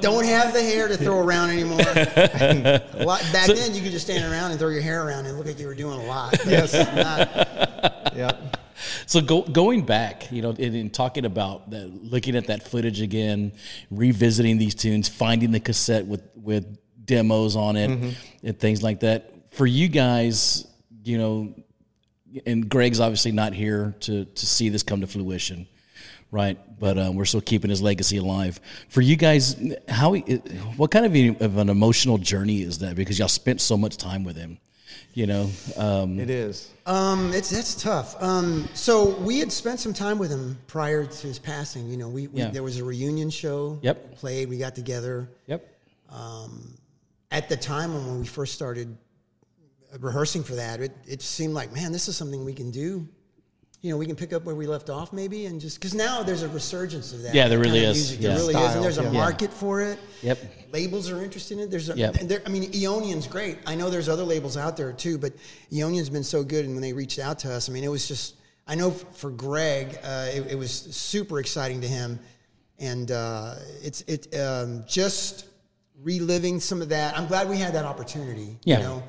Don't 0.00 0.24
have 0.24 0.52
the 0.52 0.62
hair 0.62 0.88
to 0.88 0.96
throw 0.96 1.18
around 1.18 1.50
anymore. 1.50 1.80
A 1.80 3.04
lot, 3.04 3.20
back 3.32 3.48
then, 3.48 3.74
you 3.74 3.82
could 3.82 3.92
just 3.92 4.06
stand 4.06 4.30
around 4.30 4.50
and 4.52 4.60
throw 4.60 4.68
your 4.68 4.82
hair 4.82 5.06
around 5.06 5.26
and 5.26 5.36
look 5.36 5.46
like 5.46 5.58
you 5.58 5.66
were 5.66 5.74
doing 5.74 5.98
a 5.98 6.04
lot. 6.04 6.34
Yes. 6.46 6.72
not- 6.72 8.16
Yeah. 8.16 8.32
So 9.06 9.20
go, 9.20 9.42
going 9.42 9.84
back, 9.84 10.30
you 10.32 10.42
know, 10.42 10.50
in, 10.50 10.74
in 10.74 10.90
talking 10.90 11.24
about 11.24 11.70
that, 11.70 11.88
looking 12.04 12.36
at 12.36 12.46
that 12.48 12.68
footage 12.68 13.00
again, 13.00 13.52
revisiting 13.90 14.58
these 14.58 14.74
tunes, 14.74 15.08
finding 15.08 15.50
the 15.52 15.60
cassette 15.60 16.06
with 16.06 16.22
with 16.34 16.78
demos 17.04 17.56
on 17.56 17.76
it, 17.76 17.90
Mm-hmm. 17.90 18.46
and 18.46 18.58
things 18.58 18.82
like 18.82 19.00
that. 19.00 19.32
For 19.52 19.66
you 19.66 19.88
guys, 19.88 20.66
you 21.04 21.18
know, 21.18 21.54
and 22.46 22.68
Greg's 22.68 23.00
obviously 23.00 23.32
not 23.32 23.52
here 23.52 23.94
to 24.00 24.24
to 24.24 24.46
see 24.46 24.68
this 24.70 24.82
come 24.82 25.00
to 25.02 25.06
fruition, 25.06 25.66
right? 26.30 26.58
But 26.78 26.98
um, 26.98 27.14
we're 27.16 27.26
still 27.26 27.40
keeping 27.42 27.70
his 27.70 27.82
legacy 27.82 28.16
alive. 28.16 28.60
For 28.88 29.00
you 29.02 29.16
guys, 29.16 29.56
how 29.88 30.14
what 30.76 30.90
kind 30.90 31.04
of, 31.06 31.42
of 31.42 31.58
an 31.58 31.68
emotional 31.68 32.18
journey 32.18 32.62
is 32.62 32.78
that? 32.78 32.96
Because 32.96 33.18
y'all 33.18 33.28
spent 33.28 33.60
so 33.60 33.76
much 33.76 33.96
time 33.98 34.24
with 34.24 34.36
him, 34.36 34.58
you 35.14 35.26
know. 35.26 35.50
Um, 35.76 36.18
It 36.18 36.30
is. 36.30 36.70
Um, 36.86 37.32
it's 37.34 37.50
that's 37.50 37.74
tough. 37.80 38.20
Um, 38.22 38.68
so 38.74 39.10
we 39.20 39.38
had 39.38 39.52
spent 39.52 39.78
some 39.80 39.92
time 39.92 40.18
with 40.18 40.30
him 40.30 40.58
prior 40.66 41.04
to 41.04 41.26
his 41.26 41.38
passing. 41.38 41.88
You 41.90 41.98
know, 41.98 42.08
we, 42.08 42.26
we 42.28 42.40
Yeah. 42.40 42.50
there 42.50 42.62
was 42.64 42.78
a 42.78 42.84
reunion 42.84 43.28
show. 43.30 43.78
Yep. 43.82 44.16
played. 44.16 44.48
We 44.48 44.56
got 44.58 44.74
together. 44.74 45.28
yep. 45.46 45.68
At 47.32 47.48
the 47.48 47.56
time 47.56 47.94
when 47.94 48.20
we 48.20 48.26
first 48.26 48.54
started 48.54 48.96
rehearsing 49.98 50.44
for 50.44 50.54
that, 50.54 50.80
it, 50.80 50.96
it 51.06 51.22
seemed 51.22 51.54
like, 51.54 51.72
man, 51.72 51.90
this 51.90 52.06
is 52.06 52.16
something 52.16 52.44
we 52.44 52.52
can 52.52 52.70
do. 52.70 53.08
You 53.80 53.90
know, 53.90 53.96
we 53.96 54.06
can 54.06 54.14
pick 54.14 54.32
up 54.32 54.44
where 54.44 54.54
we 54.54 54.68
left 54.68 54.90
off, 54.90 55.12
maybe, 55.12 55.46
and 55.46 55.60
just 55.60 55.80
because 55.80 55.92
now 55.92 56.22
there's 56.22 56.42
a 56.42 56.48
resurgence 56.48 57.12
of 57.12 57.22
that. 57.22 57.34
Yeah, 57.34 57.48
there 57.48 57.58
kind 57.58 57.72
really 57.72 57.84
of 57.84 57.90
is. 57.90 58.10
Music. 58.10 58.20
Yeah. 58.20 58.28
There 58.28 58.36
really 58.36 58.54
is, 58.54 58.74
and 58.76 58.84
there's 58.84 58.98
a 58.98 59.02
yeah. 59.02 59.10
market 59.10 59.52
for 59.52 59.80
it. 59.80 59.98
Yep. 60.22 60.38
Labels 60.72 61.10
are 61.10 61.20
interested 61.24 61.58
in 61.58 61.64
it. 61.64 61.70
There's, 61.70 61.88
a, 61.88 61.96
Yep. 61.96 62.14
there, 62.20 62.42
I 62.46 62.48
mean, 62.48 62.70
Eonian's 62.70 63.26
great. 63.26 63.58
I 63.66 63.74
know 63.74 63.90
there's 63.90 64.08
other 64.08 64.22
labels 64.22 64.56
out 64.56 64.76
there 64.76 64.92
too, 64.92 65.18
but 65.18 65.32
Eonian's 65.72 66.10
been 66.10 66.22
so 66.22 66.44
good. 66.44 66.64
And 66.64 66.74
when 66.74 66.82
they 66.82 66.92
reached 66.92 67.18
out 67.18 67.40
to 67.40 67.52
us, 67.52 67.68
I 67.68 67.72
mean, 67.72 67.82
it 67.84 67.90
was 67.90 68.06
just. 68.06 68.36
I 68.68 68.76
know 68.76 68.92
for 68.92 69.32
Greg, 69.32 69.98
uh, 70.04 70.28
it, 70.32 70.52
it 70.52 70.54
was 70.54 70.70
super 70.70 71.40
exciting 71.40 71.80
to 71.80 71.88
him, 71.88 72.20
and 72.78 73.10
uh, 73.10 73.56
it's 73.82 74.02
it 74.02 74.32
um, 74.38 74.84
just 74.86 75.46
reliving 76.02 76.60
some 76.60 76.82
of 76.82 76.88
that. 76.90 77.16
I'm 77.16 77.26
glad 77.26 77.48
we 77.48 77.56
had 77.58 77.74
that 77.74 77.84
opportunity. 77.84 78.58
Yeah. 78.64 78.78
You 78.78 78.82
know, 78.84 79.02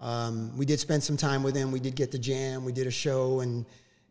um, 0.00 0.56
we 0.56 0.66
did 0.66 0.80
spend 0.80 1.02
some 1.02 1.16
time 1.16 1.42
with 1.42 1.54
him. 1.56 1.72
We 1.72 1.80
did 1.80 1.94
get 1.94 2.10
to 2.12 2.18
jam. 2.18 2.64
We 2.64 2.72
did 2.72 2.86
a 2.86 2.90
show, 2.90 3.40
and 3.40 3.64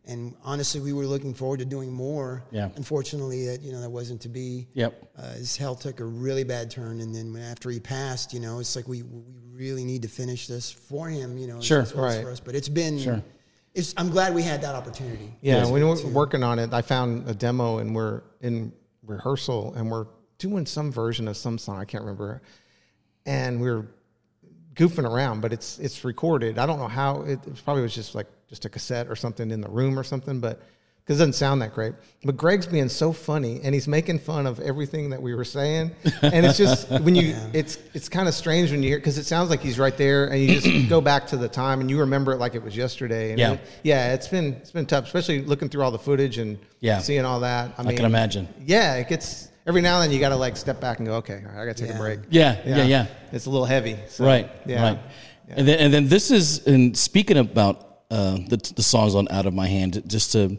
and 0.06 0.34
honestly, 0.44 0.80
we 0.80 0.92
were 0.92 1.06
looking 1.06 1.32
forward 1.32 1.60
to 1.60 1.64
doing 1.64 1.92
more. 1.92 2.44
Yeah. 2.50 2.68
Unfortunately, 2.76 3.46
that 3.46 3.62
you 3.62 3.72
know 3.72 3.80
that 3.80 3.90
wasn't 3.90 4.20
to 4.22 4.28
be. 4.28 4.66
Yep. 4.74 5.10
Uh, 5.16 5.32
his 5.34 5.56
health 5.56 5.80
took 5.80 6.00
a 6.00 6.04
really 6.04 6.44
bad 6.44 6.70
turn, 6.70 7.00
and 7.00 7.14
then 7.14 7.36
after 7.42 7.70
he 7.70 7.80
passed, 7.80 8.32
you 8.34 8.40
know, 8.40 8.58
it's 8.58 8.74
like 8.76 8.88
we 8.88 9.02
we 9.02 9.22
really 9.52 9.84
need 9.84 10.02
to 10.02 10.08
finish 10.08 10.46
this 10.46 10.70
for 10.70 11.08
him. 11.08 11.38
You 11.38 11.46
know, 11.46 11.60
Sure. 11.60 11.82
as 11.82 11.94
well 11.94 12.06
as 12.06 12.16
Right. 12.16 12.24
For 12.24 12.30
us, 12.32 12.40
but 12.40 12.54
it's 12.54 12.68
been. 12.68 12.98
Sure. 12.98 13.22
It's, 13.72 13.92
I'm 13.96 14.08
glad 14.08 14.36
we 14.36 14.42
had 14.44 14.62
that 14.62 14.76
opportunity. 14.76 15.34
Yeah, 15.40 15.64
when 15.64 15.72
we 15.72 15.82
were 15.82 15.96
working 16.06 16.44
on 16.44 16.60
it, 16.60 16.72
I 16.72 16.80
found 16.80 17.28
a 17.28 17.34
demo 17.34 17.78
and 17.78 17.92
we're 17.92 18.22
in 18.40 18.72
rehearsal 19.02 19.74
and 19.74 19.90
we're 19.90 20.06
doing 20.38 20.66
some 20.66 20.90
version 20.90 21.28
of 21.28 21.36
some 21.36 21.58
song 21.58 21.78
I 21.78 21.84
can't 21.84 22.02
remember, 22.02 22.42
and 23.26 23.60
we 23.60 23.68
are 23.68 23.86
goofing 24.74 25.08
around, 25.08 25.40
but 25.40 25.52
it's 25.52 25.78
it's 25.78 26.04
recorded. 26.04 26.58
I 26.58 26.66
don't 26.66 26.78
know 26.78 26.88
how 26.88 27.22
it, 27.22 27.40
it 27.46 27.64
probably 27.64 27.82
was 27.82 27.94
just 27.94 28.14
like 28.14 28.26
just 28.48 28.64
a 28.64 28.68
cassette 28.68 29.08
or 29.08 29.16
something 29.16 29.50
in 29.50 29.60
the 29.60 29.68
room 29.68 29.98
or 29.98 30.02
something, 30.02 30.40
but 30.40 30.62
because 31.04 31.18
it 31.18 31.20
doesn't 31.20 31.34
sound 31.34 31.60
that 31.60 31.74
great. 31.74 31.92
But 32.24 32.36
Greg's 32.38 32.66
being 32.66 32.88
so 32.88 33.12
funny 33.12 33.60
and 33.62 33.74
he's 33.74 33.86
making 33.86 34.20
fun 34.20 34.46
of 34.46 34.58
everything 34.60 35.10
that 35.10 35.20
we 35.20 35.34
were 35.34 35.44
saying, 35.44 35.92
and 36.22 36.46
it's 36.46 36.56
just 36.56 36.88
when 36.88 37.14
you 37.14 37.36
it's 37.52 37.78
it's 37.92 38.08
kind 38.08 38.26
of 38.28 38.34
strange 38.34 38.70
when 38.70 38.82
you 38.82 38.88
hear 38.88 38.98
because 38.98 39.18
it 39.18 39.24
sounds 39.24 39.50
like 39.50 39.60
he's 39.60 39.78
right 39.78 39.96
there, 39.98 40.26
and 40.26 40.40
you 40.40 40.58
just 40.60 40.88
go 40.88 41.00
back 41.02 41.26
to 41.28 41.36
the 41.36 41.48
time 41.48 41.80
and 41.80 41.90
you 41.90 42.00
remember 42.00 42.32
it 42.32 42.38
like 42.38 42.54
it 42.54 42.62
was 42.62 42.74
yesterday. 42.76 43.30
And 43.32 43.38
Yeah. 43.38 43.52
it- 43.52 43.60
yeah, 43.82 44.14
it's 44.14 44.28
been 44.28 44.54
it's 44.54 44.70
been 44.70 44.86
tough, 44.86 45.04
especially 45.04 45.42
looking 45.42 45.68
through 45.68 45.82
all 45.82 45.90
the 45.90 45.98
footage 45.98 46.38
and 46.38 46.58
Yeah. 46.80 46.98
seeing 47.00 47.24
all 47.26 47.40
that. 47.40 47.74
I, 47.76 47.82
mean, 47.82 47.96
can 47.96 48.06
imagine. 48.06 48.48
Yeah, 48.64 48.94
it 48.94 49.08
gets 49.08 49.48
every 49.66 49.82
now 49.82 49.96
and 50.00 50.04
then 50.04 50.10
you 50.14 50.20
got 50.20 50.30
to 50.30 50.36
like 50.36 50.56
step 50.56 50.80
back 50.80 50.98
and 50.98 51.06
go, 51.06 51.14
okay, 51.16 51.42
right, 51.44 51.62
I 51.62 51.66
got 51.66 51.76
to 51.76 51.82
take 51.82 51.90
Yeah. 51.90 51.96
a 51.96 52.00
break. 52.00 52.20
Yeah, 52.30 52.56
yeah, 52.66 52.84
yeah. 52.84 53.06
It's 53.32 53.44
a 53.46 53.50
little 53.50 53.66
heavy. 53.66 53.98
so, 54.08 54.24
right, 54.24 54.50
Yeah. 54.66 54.82
right. 54.82 54.98
And 55.48 55.68
then, 55.68 55.78
and 55.78 55.92
then 55.92 56.08
this 56.08 56.30
is, 56.30 56.66
and 56.66 56.96
speaking 56.96 57.36
about 57.36 57.90
uh, 58.10 58.38
the 58.48 58.56
the 58.76 58.82
songs 58.82 59.14
on 59.14 59.26
"Out 59.30 59.44
of 59.46 59.52
My 59.54 59.66
Hand," 59.66 60.02
just 60.06 60.32
to, 60.32 60.56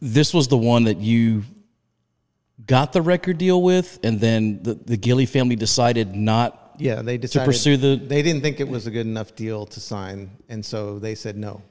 this 0.00 0.32
was 0.32 0.48
the 0.48 0.56
one 0.56 0.84
that 0.84 0.98
you 0.98 1.44
got 2.66 2.92
the 2.92 3.02
record 3.02 3.38
deal 3.38 3.62
with, 3.62 3.98
and 4.02 4.20
then 4.20 4.62
the 4.62 4.74
the 4.74 4.96
Gilley 4.96 5.26
family 5.26 5.56
decided 5.56 6.14
not. 6.14 6.76
Yeah, 6.78 7.02
they 7.02 7.18
decided 7.18 7.44
to 7.44 7.48
pursue 7.50 7.76
the- 7.76 7.96
They 7.96 8.22
didn't 8.22 8.42
think 8.42 8.58
it 8.58 8.68
was 8.68 8.86
a 8.86 8.90
good 8.90 9.06
enough 9.06 9.36
deal 9.36 9.64
to 9.66 9.80
sign, 9.80 10.30
and 10.48 10.64
so 10.64 10.98
they 10.98 11.14
said 11.14 11.36
no. 11.36 11.62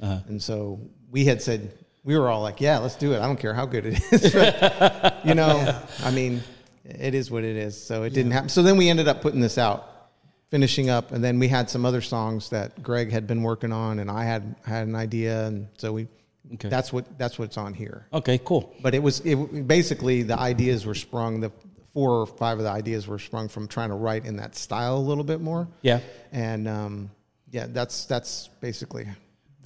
Uh-huh. 0.00 0.20
And 0.28 0.42
so 0.42 0.80
we 1.10 1.24
had 1.24 1.42
said 1.42 1.72
we 2.04 2.16
were 2.18 2.28
all 2.28 2.40
like, 2.42 2.60
"Yeah, 2.60 2.78
let's 2.78 2.96
do 2.96 3.12
it. 3.12 3.18
I 3.20 3.26
don't 3.26 3.38
care 3.38 3.52
how 3.54 3.66
good 3.66 3.86
it 3.86 4.00
is." 4.12 4.32
But, 4.32 5.20
you 5.24 5.34
know, 5.34 5.78
I 6.04 6.10
mean, 6.10 6.42
it 6.84 7.14
is 7.14 7.30
what 7.30 7.44
it 7.44 7.56
is. 7.56 7.80
So 7.82 8.04
it 8.04 8.10
didn't 8.14 8.32
happen. 8.32 8.48
So 8.48 8.62
then 8.62 8.76
we 8.76 8.88
ended 8.88 9.08
up 9.08 9.20
putting 9.20 9.40
this 9.40 9.58
out, 9.58 10.10
finishing 10.50 10.88
up, 10.88 11.12
and 11.12 11.22
then 11.22 11.38
we 11.38 11.48
had 11.48 11.68
some 11.68 11.84
other 11.84 12.00
songs 12.00 12.48
that 12.50 12.82
Greg 12.82 13.10
had 13.10 13.26
been 13.26 13.42
working 13.42 13.72
on, 13.72 13.98
and 13.98 14.10
I 14.10 14.24
had 14.24 14.54
had 14.64 14.86
an 14.86 14.94
idea, 14.94 15.46
and 15.46 15.68
so 15.78 15.92
we. 15.92 16.06
Okay. 16.54 16.68
That's 16.68 16.92
what 16.92 17.18
that's 17.18 17.38
what's 17.38 17.56
on 17.56 17.74
here. 17.74 18.06
Okay, 18.12 18.38
cool. 18.44 18.74
But 18.82 18.94
it 18.94 19.02
was 19.02 19.20
it, 19.20 19.66
basically 19.66 20.22
the 20.22 20.38
ideas 20.38 20.86
were 20.86 20.94
sprung. 20.94 21.40
The 21.40 21.50
four 21.92 22.20
or 22.20 22.26
five 22.26 22.58
of 22.58 22.64
the 22.64 22.70
ideas 22.70 23.06
were 23.08 23.18
sprung 23.18 23.48
from 23.48 23.66
trying 23.66 23.88
to 23.88 23.94
write 23.94 24.24
in 24.24 24.36
that 24.36 24.54
style 24.54 24.96
a 24.96 24.98
little 24.98 25.24
bit 25.24 25.40
more. 25.40 25.66
Yeah. 25.82 26.00
and 26.30 26.68
um, 26.68 27.10
yeah, 27.50 27.66
that's 27.68 28.06
that's 28.06 28.48
basically 28.60 29.06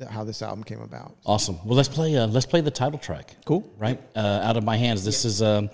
how 0.08 0.24
this 0.24 0.42
album 0.42 0.64
came 0.64 0.80
about. 0.80 1.16
Awesome. 1.26 1.58
Well, 1.64 1.76
let's 1.76 1.88
play. 1.88 2.16
Uh, 2.16 2.26
let's 2.26 2.46
play 2.46 2.60
the 2.60 2.70
title 2.70 2.98
track. 2.98 3.36
Cool. 3.44 3.68
Right. 3.78 4.00
Uh, 4.16 4.40
out 4.42 4.56
of 4.56 4.64
my 4.64 4.76
hands. 4.76 5.04
This 5.04 5.24
is 5.24 5.42
um, 5.42 5.70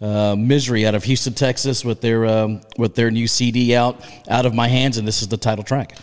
uh, 0.00 0.36
Misery 0.36 0.86
out 0.86 0.94
of 0.94 1.04
Houston, 1.04 1.34
Texas, 1.34 1.84
with 1.84 2.00
their 2.00 2.26
um, 2.26 2.60
with 2.76 2.94
their 2.94 3.10
new 3.10 3.26
CD 3.26 3.74
out. 3.74 4.00
Out 4.28 4.46
of 4.46 4.54
my 4.54 4.68
hands, 4.68 4.98
and 4.98 5.08
this 5.08 5.22
is 5.22 5.28
the 5.28 5.36
title 5.36 5.64
track. 5.64 5.96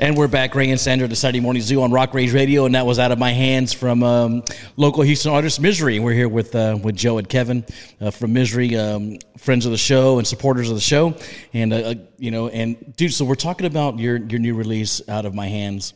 And 0.00 0.16
we're 0.16 0.28
back, 0.28 0.54
Ray 0.54 0.70
and 0.70 0.78
Sandra, 0.78 1.08
the 1.08 1.16
Saturday 1.16 1.40
Morning 1.40 1.60
Zoo 1.60 1.82
on 1.82 1.90
Rock 1.90 2.14
Rage 2.14 2.32
Radio, 2.32 2.66
and 2.66 2.76
that 2.76 2.86
was 2.86 3.00
out 3.00 3.10
of 3.10 3.18
my 3.18 3.32
hands 3.32 3.72
from 3.72 4.04
um, 4.04 4.44
local 4.76 5.02
Houston 5.02 5.32
artist 5.32 5.60
Misery. 5.60 5.98
We're 5.98 6.12
here 6.12 6.28
with 6.28 6.54
uh, 6.54 6.78
with 6.80 6.94
Joe 6.94 7.18
and 7.18 7.28
Kevin 7.28 7.66
uh, 8.00 8.12
from 8.12 8.32
Misery, 8.32 8.76
um, 8.76 9.18
friends 9.38 9.66
of 9.66 9.72
the 9.72 9.78
show 9.78 10.18
and 10.18 10.26
supporters 10.26 10.68
of 10.68 10.76
the 10.76 10.80
show, 10.80 11.16
and 11.52 11.72
uh, 11.72 11.76
uh, 11.76 11.94
you 12.16 12.30
know, 12.30 12.48
and 12.48 12.94
dude, 12.96 13.12
so 13.12 13.24
we're 13.24 13.34
talking 13.34 13.66
about 13.66 13.98
your 13.98 14.18
your 14.18 14.38
new 14.38 14.54
release, 14.54 15.02
Out 15.08 15.26
of 15.26 15.34
My 15.34 15.48
Hands. 15.48 15.92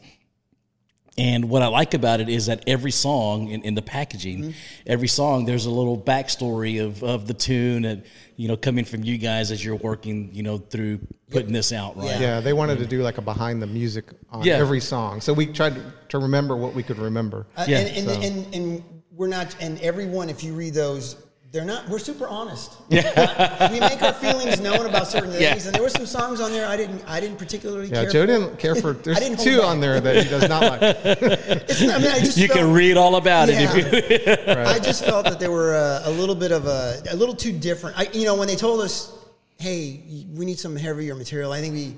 And 1.18 1.50
what 1.50 1.60
I 1.60 1.66
like 1.66 1.92
about 1.92 2.20
it 2.20 2.30
is 2.30 2.46
that 2.46 2.64
every 2.66 2.90
song 2.90 3.48
in, 3.48 3.62
in 3.62 3.74
the 3.74 3.82
packaging, 3.82 4.40
Mm-hmm. 4.42 4.50
every 4.86 5.08
song, 5.08 5.44
there's 5.44 5.66
a 5.66 5.70
little 5.70 5.98
backstory 6.00 6.82
of, 6.82 7.02
of 7.02 7.26
the 7.26 7.34
tune 7.34 7.84
and, 7.84 8.02
you 8.36 8.48
know, 8.48 8.56
coming 8.56 8.84
from 8.86 9.04
you 9.04 9.18
guys 9.18 9.50
as 9.50 9.62
you're 9.62 9.76
working, 9.76 10.30
you 10.32 10.42
know, 10.42 10.56
through 10.56 11.00
putting 11.30 11.52
this 11.52 11.70
out, 11.72 11.96
right? 11.98 12.18
Yeah, 12.18 12.40
they 12.40 12.54
wanted 12.54 12.78
to 12.78 12.86
do 12.86 13.02
like 13.02 13.18
a 13.18 13.22
behind 13.22 13.60
the 13.60 13.66
music 13.66 14.06
on 14.30 14.42
Yeah. 14.42 14.54
every 14.54 14.80
song. 14.80 15.20
So 15.20 15.34
we 15.34 15.46
tried 15.46 15.74
to, 15.74 15.92
to 16.08 16.18
remember 16.18 16.56
what 16.56 16.74
we 16.74 16.82
could 16.82 16.98
remember. 16.98 17.46
Uh, 17.58 17.66
Yeah, 17.68 17.78
and, 17.80 17.96
and, 17.96 18.08
so- 18.08 18.20
and, 18.22 18.54
and 18.54 18.84
we're 19.14 19.28
not, 19.28 19.54
and 19.60 19.78
everyone, 19.82 20.30
if 20.30 20.42
you 20.42 20.54
read 20.54 20.72
those, 20.72 21.16
they're 21.52 21.64
not, 21.66 21.86
we're 21.88 21.98
super 21.98 22.26
honest. 22.26 22.72
Yeah. 22.88 23.70
we 23.72 23.78
make 23.78 24.02
our 24.02 24.12
feelings 24.14 24.58
known 24.60 24.86
about 24.86 25.06
certain 25.06 25.30
things. 25.30 25.42
Yeah. 25.42 25.54
And 25.66 25.74
there 25.74 25.82
were 25.82 25.88
some 25.90 26.06
songs 26.06 26.40
on 26.40 26.50
there 26.52 26.66
I 26.66 26.76
didn't, 26.76 27.02
I 27.06 27.20
didn't 27.20 27.38
particularly 27.38 27.88
Yeah, 27.88 28.02
care 28.02 28.10
Joe 28.10 28.20
for. 28.22 28.26
didn't 28.26 28.58
care 28.58 28.74
for. 28.74 28.92
There's 29.04 29.18
didn't 29.18 29.36
hold 29.36 29.48
two 29.48 29.62
on 29.62 29.80
there 29.80 30.00
that 30.00 30.24
he 30.24 30.28
does 30.30 30.48
not 30.48 30.62
like. 30.62 30.80
It's 31.04 31.82
I 31.82 31.98
mean, 31.98 32.06
I 32.10 32.18
just 32.20 32.36
You 32.38 32.48
felt, 32.48 32.58
can 32.60 32.72
read 32.72 32.96
all 32.96 33.16
about 33.16 33.48
it. 33.50 33.56
If 33.58 33.74
you, 33.76 34.16
Yeah. 34.46 34.64
I 34.68 34.78
just 34.78 35.04
felt 35.04 35.24
that 35.26 35.38
they 35.38 35.48
were 35.48 35.74
uh, 35.74 36.02
a 36.08 36.10
little 36.10 36.34
bit 36.34 36.52
of 36.52 36.66
a, 36.66 37.02
a 37.10 37.16
little 37.16 37.34
too 37.36 37.52
different. 37.52 37.98
I, 37.98 38.08
you 38.12 38.24
know, 38.24 38.34
when 38.34 38.48
they 38.48 38.56
told 38.56 38.80
us, 38.80 39.12
hey, 39.58 40.02
we 40.34 40.44
need 40.46 40.58
some 40.58 40.74
heavier 40.76 41.14
material, 41.14 41.52
I 41.52 41.60
think 41.60 41.74
we, 41.74 41.94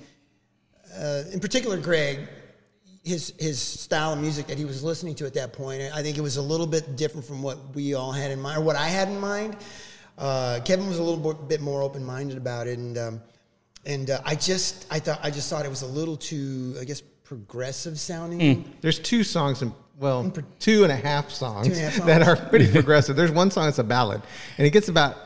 uh, 0.99 1.23
in 1.33 1.41
particular, 1.41 1.77
Greg, 1.79 2.29
his 3.05 3.35
his 3.39 3.61
style 3.61 4.15
of 4.15 4.21
music 4.21 4.47
that 4.47 4.59
he 4.59 4.65
was 4.65 4.83
listening 4.83 5.15
to 5.17 5.27
at 5.27 5.35
that 5.35 5.53
point, 5.53 5.83
I 5.95 6.03
think 6.03 6.17
it 6.17 6.23
was 6.23 6.39
a 6.39 6.43
little 6.43 6.67
bit 6.67 6.97
different 6.97 7.27
from 7.27 7.43
what 7.43 7.75
we 7.75 7.95
all 7.95 8.13
had 8.13 8.31
in 8.31 8.41
mind, 8.41 8.59
or 8.59 8.63
what 8.63 8.77
I 8.77 8.89
had 8.89 9.09
in 9.09 9.21
mind. 9.21 9.57
Uh, 10.17 10.61
Kevin 10.65 10.87
was 10.89 10.99
a 10.99 11.03
little 11.03 11.35
bit- 11.35 11.61
more 11.61 11.83
open 11.83 12.05
minded 12.05 12.37
about 12.39 12.67
it, 12.67 12.79
and 12.79 12.97
um, 12.97 13.21
and 13.85 14.11
uh, 14.11 14.21
I 14.25 14.35
just 14.35 14.87
I 14.91 14.99
thought 14.99 15.21
I 15.23 15.31
just 15.31 15.51
thought 15.51 15.67
it 15.67 15.71
was 15.71 15.83
a 15.83 15.87
little 15.87 16.17
too, 16.17 16.77
I 16.81 16.85
guess, 16.85 17.03
progressive 17.25 17.99
sounding. 18.01 18.73
There's 18.81 18.99
two 18.99 19.23
songs, 19.23 19.61
in, 19.61 19.73
well, 19.99 20.33
two 20.59 20.85
and 20.85 20.93
a 20.93 20.97
half 20.97 21.31
songs, 21.31 21.67
and 21.67 21.77
a 21.77 21.81
half 21.91 22.07
that 22.07 22.23
are 22.23 22.37
pretty 22.37 22.71
progressive. 22.73 23.17
There's 23.17 23.33
one 23.33 23.51
song 23.51 23.65
that's 23.65 23.79
a 23.79 23.85
ballad, 23.85 24.23
and 24.57 24.67
it 24.67 24.71
gets 24.71 24.89
about 24.89 25.17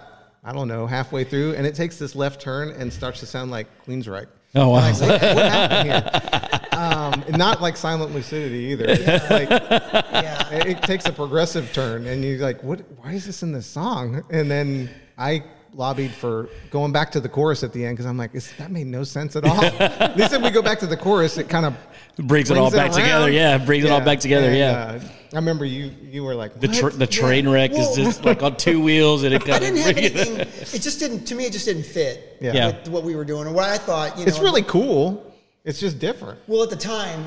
I 0.43 0.53
don't 0.53 0.69
know 0.69 0.87
halfway 0.87 1.23
through, 1.25 1.55
and 1.55 1.67
it 1.67 1.75
takes 1.75 1.99
this 1.99 2.17
left 2.17 2.41
turn 2.41 2.71
and 2.71 2.93
starts 2.93 3.21
to 3.21 3.27
sound 3.27 3.51
like 3.51 3.67
Queensryche. 3.85 4.29
Oh, 4.55 4.71
wow. 4.71 4.93
Say, 4.93 5.09
what 5.09 5.21
happened 5.21 5.91
here? 5.91 6.61
Um, 6.79 7.25
and 7.27 7.37
not 7.37 7.61
like 7.61 7.77
Silent 7.77 8.15
Lucidity 8.15 8.67
either. 8.71 8.87
Like 8.87 9.51
Yeah. 9.51 10.49
it 10.53 10.67
it 10.69 10.83
takes 10.83 11.07
a 11.07 11.13
progressive 11.13 11.73
turn, 11.73 12.07
and 12.07 12.25
you're 12.25 12.39
like, 12.39 12.63
"What? 12.63 12.83
Why 12.99 13.15
is 13.15 13.27
this 13.27 13.43
in 13.43 13.51
this 13.51 13.67
song?" 13.67 14.23
And 14.31 14.49
then 14.49 14.89
I 15.19 15.43
lobbied 15.75 16.13
for 16.13 16.49
going 16.71 16.93
back 16.93 17.11
to 17.13 17.21
the 17.21 17.29
chorus 17.29 17.65
at 17.65 17.73
the 17.73 17.85
end 17.85 17.97
because 17.97 18.07
I'm 18.07 18.17
like, 18.17 18.31
"This- 18.31 18.53
"That 18.59 18.71
made 18.71 18.87
no 18.87 19.03
sense 19.03 19.35
at 19.35 19.43
all." 19.45 19.61
at 19.81 20.17
least 20.17 20.33
if 20.33 20.41
we 20.41 20.51
go 20.51 20.63
back 20.63 20.79
to 20.79 20.87
the 20.87 20.97
chorus, 20.97 21.37
it 21.37 21.49
kind 21.49 21.67
of 21.67 21.75
brings 22.17 22.49
it 22.49 22.57
all 22.57 22.71
back 22.71 22.93
together. 22.93 23.29
Yeah, 23.29 23.59
brings 23.59 23.85
it 23.85 23.91
all 23.91 24.01
back 24.01 24.21
together. 24.21 24.47
And, 24.47 24.57
yeah. 24.57 24.71
uh, 24.71 25.01
I 25.33 25.37
remember 25.37 25.65
you. 25.65 25.91
You 26.03 26.25
were 26.25 26.35
like, 26.35 26.59
the, 26.59 26.69
"What?" 26.69 26.77
tr- 26.77 26.97
the 26.97 27.07
train 27.07 27.49
wreck 27.49 27.73
is 27.73 27.95
just 27.95 28.25
like 28.25 28.43
on 28.43 28.57
two 28.57 28.81
wheels 28.87 29.25
and 29.25 29.35
it 29.35 29.49
I 29.49 29.59
didn't 29.59 29.77
have 29.79 29.97
anything. 29.99 30.39
It 30.75 30.83
just 30.83 30.99
didn't. 31.01 31.25
To 31.27 31.35
me, 31.35 31.45
it 31.47 31.53
just 31.53 31.65
didn't 31.67 31.85
fit. 31.85 32.39
Yeah. 32.41 32.53
Yeah. 32.53 32.67
With 32.69 32.89
what 32.89 33.03
we 33.05 33.15
were 33.17 33.25
doing, 33.25 33.47
or 33.47 33.53
what 33.53 33.65
I 33.69 33.79
thought. 33.79 34.19
You 34.19 34.25
know, 34.25 34.29
it's 34.29 34.39
really 34.39 34.63
cool. 34.63 35.35
It's 35.65 35.81
just 35.81 35.99
different. 35.99 36.39
well 36.47 36.63
at 36.63 36.71
the 36.71 36.77
time. 36.77 37.27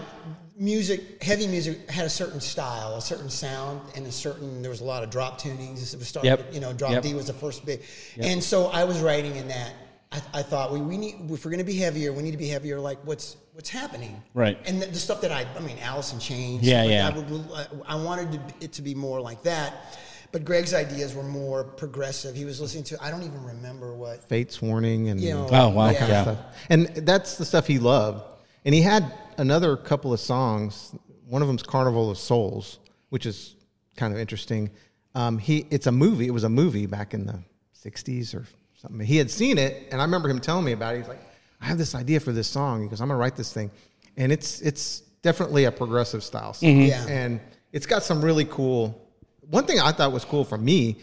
Music, 0.58 1.24
heavy 1.24 1.48
music, 1.48 1.90
had 1.90 2.06
a 2.06 2.10
certain 2.10 2.40
style, 2.40 2.96
a 2.96 3.02
certain 3.02 3.30
sound, 3.32 3.82
and 3.96 4.06
a 4.06 4.12
certain. 4.12 4.62
There 4.62 4.70
was 4.70 4.82
a 4.82 4.84
lot 4.84 5.02
of 5.02 5.10
drop 5.10 5.42
tunings. 5.42 5.92
It 5.94 5.98
was 5.98 6.08
starting. 6.08 6.30
Yep. 6.30 6.54
You 6.54 6.60
know, 6.60 6.72
drop 6.72 6.92
Yep. 6.92 7.04
D 7.04 7.14
was 7.16 7.26
the 7.28 7.34
first 7.34 7.66
big, 7.66 7.82
and 8.20 8.44
so 8.44 8.68
I 8.68 8.84
was 8.84 9.00
writing 9.00 9.36
in 9.38 9.48
that. 9.48 9.74
I, 10.12 10.22
I 10.36 10.42
thought 10.44 10.72
we, 10.72 10.80
we 10.80 10.98
need 10.98 11.16
if 11.32 11.44
we're 11.46 11.52
going 11.52 11.60
to 11.60 11.64
be 11.64 11.78
heavier, 11.78 12.14
we 12.14 12.22
need 12.22 12.32
to 12.32 12.38
be 12.38 12.48
heavier. 12.48 12.80
Like 12.80 13.00
what's 13.06 13.38
what's 13.54 13.70
happening, 13.70 14.22
Right. 14.34 14.58
And 14.66 14.82
the, 14.82 14.86
the 14.88 15.00
stuff 15.00 15.22
that 15.22 15.32
I, 15.32 15.46
I 15.56 15.60
mean, 15.60 15.78
Alice 15.80 16.14
in 16.14 16.20
Chains. 16.20 16.64
Yeah, 16.64 16.84
yeah. 16.84 17.10
I, 17.14 17.18
would- 17.18 17.84
I 17.88 17.96
wanted 17.96 18.32
to, 18.34 18.66
it 18.66 18.74
to 18.74 18.82
be 18.82 18.96
more 18.96 19.20
like 19.22 19.44
that. 19.44 19.98
But 20.32 20.46
Greg's 20.46 20.74
ideas 20.74 21.14
were 21.14 21.24
more 21.24 21.66
progressive. 21.66 22.36
He 22.36 22.46
was 22.46 22.62
listening 22.62 22.86
to. 22.86 23.04
I 23.04 23.12
don't 23.12 23.24
even 23.24 23.44
remember 23.44 23.94
what 23.94 24.24
Fates 24.24 24.62
Warning 24.62 25.10
and 25.10 25.20
you 25.20 25.34
know. 25.34 25.48
Oh, 25.52 25.70
wow. 25.70 25.90
yeah. 25.90 26.08
Yeah. 26.08 26.22
stuff. 26.24 26.38
And 26.70 26.88
that's 26.88 27.36
the 27.38 27.44
stuff 27.44 27.68
he 27.68 27.80
loved. 27.80 28.24
And 28.64 28.74
he 28.74 28.82
had 28.82 29.12
another 29.38 29.76
couple 29.76 30.14
of 30.14 30.22
songs. 30.22 30.96
One 31.28 31.42
of 31.42 31.50
them's 31.50 31.64
Carnival 31.64 32.10
of 32.10 32.18
Souls, 32.18 32.80
which 33.10 33.26
is 33.26 33.56
kind 33.98 34.14
of 34.14 34.20
interesting. 34.22 34.70
Um, 35.16 35.38
he 35.38 35.66
it's 35.70 35.88
a 35.88 35.92
movie. 35.92 36.28
It 36.28 36.32
was 36.32 36.46
a 36.46 36.50
movie 36.50 36.86
back 36.86 37.14
in 37.14 37.26
the 37.26 37.40
'60s 37.84 38.34
or 38.34 38.46
something. 38.78 39.06
He 39.06 39.18
had 39.18 39.30
seen 39.30 39.58
it, 39.58 39.90
and 39.92 40.00
I 40.02 40.06
remember 40.06 40.30
him 40.30 40.40
telling 40.40 40.64
me 40.64 40.72
about 40.72 40.96
it. 40.96 41.00
He's 41.00 41.08
like, 41.10 41.20
"I 41.62 41.65
have 41.65 41.78
this 41.78 41.95
idea 41.95 42.19
for 42.19 42.32
this 42.32 42.47
song." 42.47 42.84
because 42.84 43.02
"I'm 43.02 43.08
gonna 43.08 43.19
write 43.19 43.36
this 43.36 43.54
thing," 43.54 43.71
and 44.17 44.32
it's 44.32 44.62
it's 44.62 45.02
definitely 45.21 45.65
a 45.65 45.71
progressive 45.71 46.24
style 46.24 46.54
song. 46.54 46.82
Yeah. 46.82 47.06
and 47.08 47.39
it's 47.71 47.86
got 47.86 48.04
some 48.04 48.24
really 48.24 48.45
cool. 48.45 49.00
One 49.50 49.65
thing 49.65 49.80
I 49.80 49.91
thought 49.91 50.12
was 50.12 50.26
cool 50.26 50.43
for 50.43 50.58
me, 50.58 50.97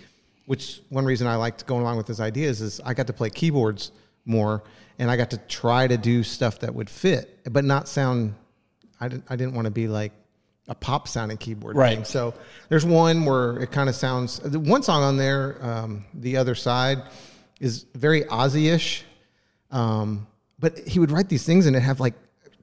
which 0.46 0.80
one 0.88 1.04
reason 1.04 1.26
I 1.26 1.36
liked 1.36 1.66
going 1.66 1.82
along 1.82 1.96
with 1.96 2.06
his 2.06 2.20
ideas 2.20 2.60
is 2.60 2.80
I 2.84 2.94
got 2.94 3.06
to 3.06 3.12
play 3.12 3.30
keyboards 3.30 3.92
more, 4.24 4.62
and 4.98 5.10
I 5.10 5.16
got 5.16 5.30
to 5.30 5.38
try 5.38 5.86
to 5.86 5.96
do 5.96 6.22
stuff 6.22 6.60
that 6.60 6.74
would 6.74 6.90
fit, 6.90 7.40
but 7.50 7.64
not 7.64 7.88
sound. 7.88 8.34
I 9.00 9.08
didn't. 9.08 9.24
I 9.30 9.36
didn't 9.36 9.54
want 9.54 9.66
to 9.66 9.70
be 9.70 9.88
like 9.88 10.12
a 10.68 10.74
pop 10.74 11.08
sounding 11.08 11.38
keyboard. 11.38 11.76
Right. 11.76 11.96
Thing. 11.96 12.04
So 12.04 12.34
there's 12.68 12.84
one 12.84 13.24
where 13.24 13.58
it 13.58 13.70
kind 13.70 13.88
of 13.88 13.94
sounds. 13.94 14.38
The 14.38 14.60
one 14.60 14.82
song 14.82 15.02
on 15.02 15.16
there, 15.16 15.56
um, 15.64 16.04
the 16.14 16.36
other 16.36 16.54
side, 16.54 17.02
is 17.60 17.86
very 17.94 18.22
Aussie 18.24 18.72
ish. 18.72 19.04
Um, 19.70 20.26
but 20.58 20.78
he 20.86 20.98
would 20.98 21.10
write 21.10 21.28
these 21.28 21.44
things 21.44 21.66
and 21.66 21.74
it 21.76 21.80
have 21.80 22.00
like 22.00 22.14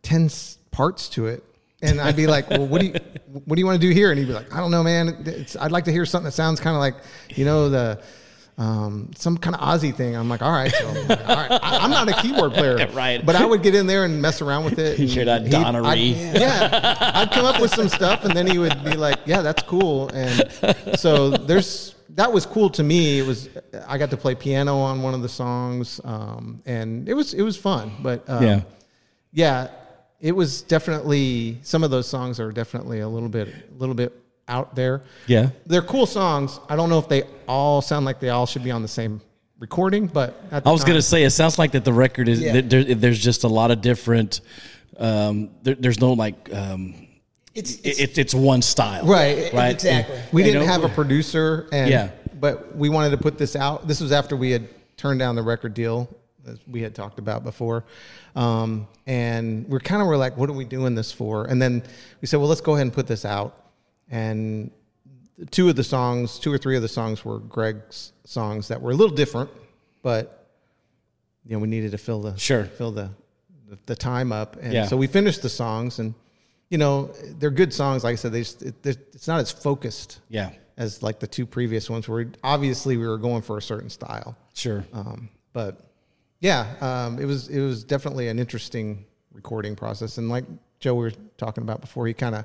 ten 0.02 0.30
parts 0.72 1.10
to 1.10 1.28
it, 1.28 1.44
and 1.82 2.00
I'd 2.02 2.16
be 2.16 2.28
like, 2.36 2.50
"Well, 2.50 2.68
what 2.68 2.82
do 2.82 2.88
you 2.88 2.94
what 3.46 3.56
do 3.56 3.60
you 3.60 3.66
want 3.66 3.80
to 3.82 3.88
do 3.88 3.94
here?" 3.94 4.12
And 4.12 4.20
he'd 4.20 4.28
be 4.28 4.34
like, 4.34 4.54
"I 4.54 4.58
don't 4.58 4.72
know, 4.72 4.84
man. 4.84 5.24
It's, 5.26 5.56
I'd 5.56 5.72
like 5.72 5.86
to 5.86 5.92
hear 5.92 6.06
something 6.06 6.26
that 6.26 6.32
sounds 6.32 6.60
kind 6.60 6.76
of 6.76 6.80
like, 6.80 6.96
you 7.36 7.46
know, 7.46 7.70
the." 7.70 8.02
Um, 8.58 9.12
some 9.18 9.38
kind 9.38 9.54
of 9.54 9.60
Aussie 9.62 9.94
thing. 9.94 10.16
I'm 10.16 10.30
like, 10.30 10.42
all 10.42 10.50
right, 10.50 10.72
so, 10.72 10.88
all 10.88 10.94
right. 10.96 11.52
I, 11.62 11.80
I'm 11.82 11.90
not 11.90 12.08
a 12.08 12.14
keyboard 12.22 12.54
player, 12.54 12.88
Right. 12.94 13.20
But 13.26 13.36
I 13.36 13.44
would 13.46 13.62
get 13.62 13.76
in 13.76 13.86
there 13.86 14.06
and 14.06 14.22
mess 14.22 14.42
around 14.42 14.64
with 14.64 14.80
it. 14.80 14.98
and 15.00 15.10
Hear 15.10 15.26
that 15.26 15.50
Donna 15.50 15.84
I'd- 15.84 16.00
yeah, 16.40 17.12
I'd 17.16 17.32
come 17.32 17.44
up 17.44 17.60
with 17.60 17.76
some 17.76 17.90
stuff, 17.90 18.24
and 18.24 18.34
then 18.34 18.48
he 18.48 18.58
would 18.58 18.82
be 18.86 18.96
like, 18.96 19.20
"Yeah, 19.26 19.42
that's 19.42 19.62
cool." 19.64 20.08
And 20.14 20.50
so 20.98 21.32
there's 21.32 21.95
that 22.16 22.32
was 22.32 22.46
cool 22.46 22.70
to 22.72 22.84
me. 22.84 23.20
It 23.20 23.26
was 23.28 23.50
I 23.88 23.98
got 23.98 24.10
to 24.12 24.18
play 24.18 24.36
piano 24.36 24.78
on 24.80 25.02
one 25.02 25.14
of 25.14 25.22
the 25.22 25.30
songs, 25.30 26.00
um, 26.04 26.62
and 26.66 27.08
it 27.08 27.14
was 27.14 27.34
it 27.34 27.42
was 27.44 27.58
fun. 27.58 27.92
But 28.02 28.24
um, 28.30 28.44
Yeah. 28.44 28.62
yeah, 29.32 29.68
it 30.20 30.32
was 30.32 30.62
definitely 30.62 31.60
some 31.62 31.84
of 31.84 31.92
those 31.92 32.08
songs 32.08 32.40
are 32.40 32.52
definitely 32.52 33.00
a 33.02 33.08
little 33.08 33.30
bit 33.30 33.50
a 33.50 33.78
little 33.78 33.96
bit 33.96 34.14
out 34.48 34.76
there. 34.76 35.02
Yeah. 35.28 35.50
they're 35.66 35.82
cool 35.82 36.06
songs. 36.06 36.60
I 36.70 36.76
don't 36.76 36.90
know 36.90 37.00
if 37.00 37.10
they 37.10 37.24
all 37.48 37.82
sound 37.82 38.06
like 38.06 38.20
they 38.20 38.30
all 38.30 38.46
should 38.46 38.64
be 38.64 38.72
on 38.72 38.82
the 38.84 38.88
same 38.88 39.20
recording, 39.60 40.06
but 40.08 40.40
at 40.52 40.64
the 40.64 40.70
I 40.70 40.72
was 40.72 40.82
time- 40.82 40.90
gonna 40.90 41.02
say 41.02 41.24
it 41.24 41.32
sounds 41.32 41.58
like 41.58 41.72
that 41.72 41.84
the 41.84 41.94
record 41.94 42.28
is 42.30 42.40
Yeah. 42.42 42.62
there, 42.62 42.84
there's 42.84 43.20
just 43.20 43.44
a 43.44 43.48
lot 43.48 43.72
of 43.72 43.82
different. 43.82 44.42
Um, 44.98 45.50
there, 45.64 45.76
there's 45.76 46.00
no 46.00 46.14
like 46.14 46.54
um, 46.54 47.05
It's, 47.56 47.76
it's 47.84 48.00
it's 48.00 48.18
it's 48.18 48.34
one 48.34 48.62
style, 48.62 49.06
Right. 49.06 49.52
Right. 49.54 49.74
Exactly. 49.74 50.20
we 50.34 50.44
didn't 50.44 50.62
know, 50.64 50.68
have 50.68 50.84
a 50.84 50.90
producer 50.90 51.68
and 51.72 51.90
Yeah. 51.90 52.10
but 52.40 52.76
we 52.76 52.90
wanted 52.90 53.12
to 53.12 53.18
put 53.18 53.38
this 53.38 53.56
out 53.56 53.88
this 53.88 54.02
was 54.02 54.12
after 54.12 54.36
we 54.36 54.52
had 54.52 54.68
turned 54.98 55.20
down 55.20 55.36
the 55.36 55.42
record 55.42 55.74
deal 55.74 56.10
as 56.48 56.60
we 56.68 56.82
had 56.82 56.94
talked 56.94 57.18
about 57.18 57.44
before 57.46 57.86
um, 58.36 58.88
and 59.08 59.68
we're 59.70 59.80
kind 59.80 60.02
of 60.02 60.08
were 60.10 60.18
like 60.18 60.36
what 60.38 60.50
are 60.50 60.54
we 60.54 60.66
doing 60.66 60.96
this 60.96 61.12
for 61.14 61.46
and 61.46 61.62
then 61.62 61.82
we 62.22 62.28
said 62.28 62.38
well 62.38 62.50
let's 62.50 62.62
go 62.62 62.74
ahead 62.74 62.86
and 62.88 62.94
put 62.94 63.08
this 63.08 63.24
out 63.24 63.56
and 64.12 64.70
two 65.52 65.70
of 65.70 65.76
the 65.78 65.84
songs 65.84 66.38
two 66.40 66.52
or 66.52 66.58
three 66.58 66.76
of 66.76 66.82
the 66.82 66.90
songs 66.90 67.24
were 67.24 67.40
greg's 67.40 68.12
songs 68.26 68.68
that 68.68 68.82
were 68.82 68.92
a 68.92 68.96
little 68.96 69.16
different 69.16 69.50
but 70.04 70.50
you 71.46 71.54
know 71.56 71.60
we 71.60 71.68
needed 71.70 71.92
to 71.92 71.98
fill 71.98 72.22
the 72.22 72.36
Sure. 72.38 72.66
fill 72.66 72.92
the 72.92 73.10
the, 73.70 73.78
the 73.86 73.96
time 73.96 74.32
up 74.34 74.58
and 74.62 74.74
Yeah. 74.74 74.86
so 74.88 74.98
we 74.98 75.08
finished 75.08 75.42
the 75.42 75.50
songs 75.50 76.00
and 76.00 76.14
you 76.70 76.78
know 76.78 77.12
they're 77.40 77.52
good 77.52 77.74
songs 77.74 78.04
like 78.04 78.14
i 78.14 78.16
said 78.16 78.32
they 78.32 78.42
just, 78.42 78.62
it, 78.64 78.76
it's 78.86 79.28
not 79.28 79.40
as 79.40 79.52
focused 79.52 80.20
Yeah. 80.30 80.52
as 80.78 81.04
like 81.04 81.20
the 81.20 81.28
two 81.28 81.46
previous 81.46 81.90
ones 81.90 82.08
where 82.10 82.28
obviously 82.44 82.98
we 82.98 83.08
were 83.08 83.18
going 83.18 83.42
for 83.42 83.58
a 83.58 83.62
certain 83.62 83.90
style 83.90 84.36
Sure. 84.54 84.84
um, 84.94 85.30
but 85.54 85.80
yeah 86.40 86.66
um, 86.82 87.20
it 87.20 87.26
was 87.26 87.50
it 87.50 87.62
was 87.62 87.84
definitely 87.84 88.28
an 88.30 88.40
interesting 88.40 89.06
recording 89.32 89.76
process 89.76 90.18
and 90.18 90.30
like 90.30 90.46
joe 90.80 90.96
we 90.96 91.04
were 91.06 91.14
talking 91.38 91.62
about 91.64 91.82
before 91.82 92.08
he 92.08 92.14
kind 92.14 92.36
of 92.36 92.44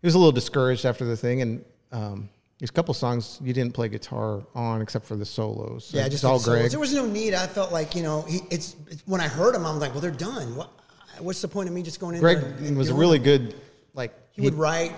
he 0.00 0.06
was 0.06 0.14
a 0.14 0.18
little 0.18 0.32
discouraged 0.32 0.84
after 0.84 1.04
the 1.04 1.16
thing 1.16 1.42
and 1.42 1.64
um, 1.90 2.28
there's 2.58 2.70
a 2.70 2.72
couple 2.72 2.92
songs 2.92 3.38
you 3.42 3.52
didn't 3.52 3.72
play 3.72 3.88
guitar 3.88 4.42
on 4.54 4.82
except 4.82 5.06
for 5.06 5.16
the 5.16 5.24
solos 5.24 5.90
yeah, 5.94 6.02
it's 6.04 6.10
just 6.16 6.24
all 6.24 6.38
the 6.38 6.44
solos. 6.44 6.58
greg 6.60 6.70
There 6.72 6.80
was 6.80 6.92
no 6.92 7.06
need. 7.06 7.32
I 7.32 7.46
felt 7.46 7.72
like 7.72 7.94
you 7.94 8.02
know, 8.02 8.22
he, 8.22 8.40
it's, 8.50 8.74
it's 8.90 9.02
when 9.06 9.20
I 9.20 9.28
heard 9.28 9.54
them, 9.54 9.64
I'm 9.64 9.78
like, 9.78 9.92
well, 9.92 10.00
they're 10.00 10.10
done. 10.10 10.56
What? 10.56 10.70
What's 11.20 11.40
the 11.42 11.48
point 11.48 11.68
of 11.68 11.74
me 11.74 11.82
just 11.82 12.00
going 12.00 12.14
in 12.14 12.20
Greg 12.20 12.40
there? 12.40 12.68
and 12.68 12.76
was 12.76 12.90
a 12.90 12.94
really 12.94 13.18
good, 13.18 13.54
like 13.94 14.12
He 14.32 14.42
would 14.42 14.54
write, 14.54 14.92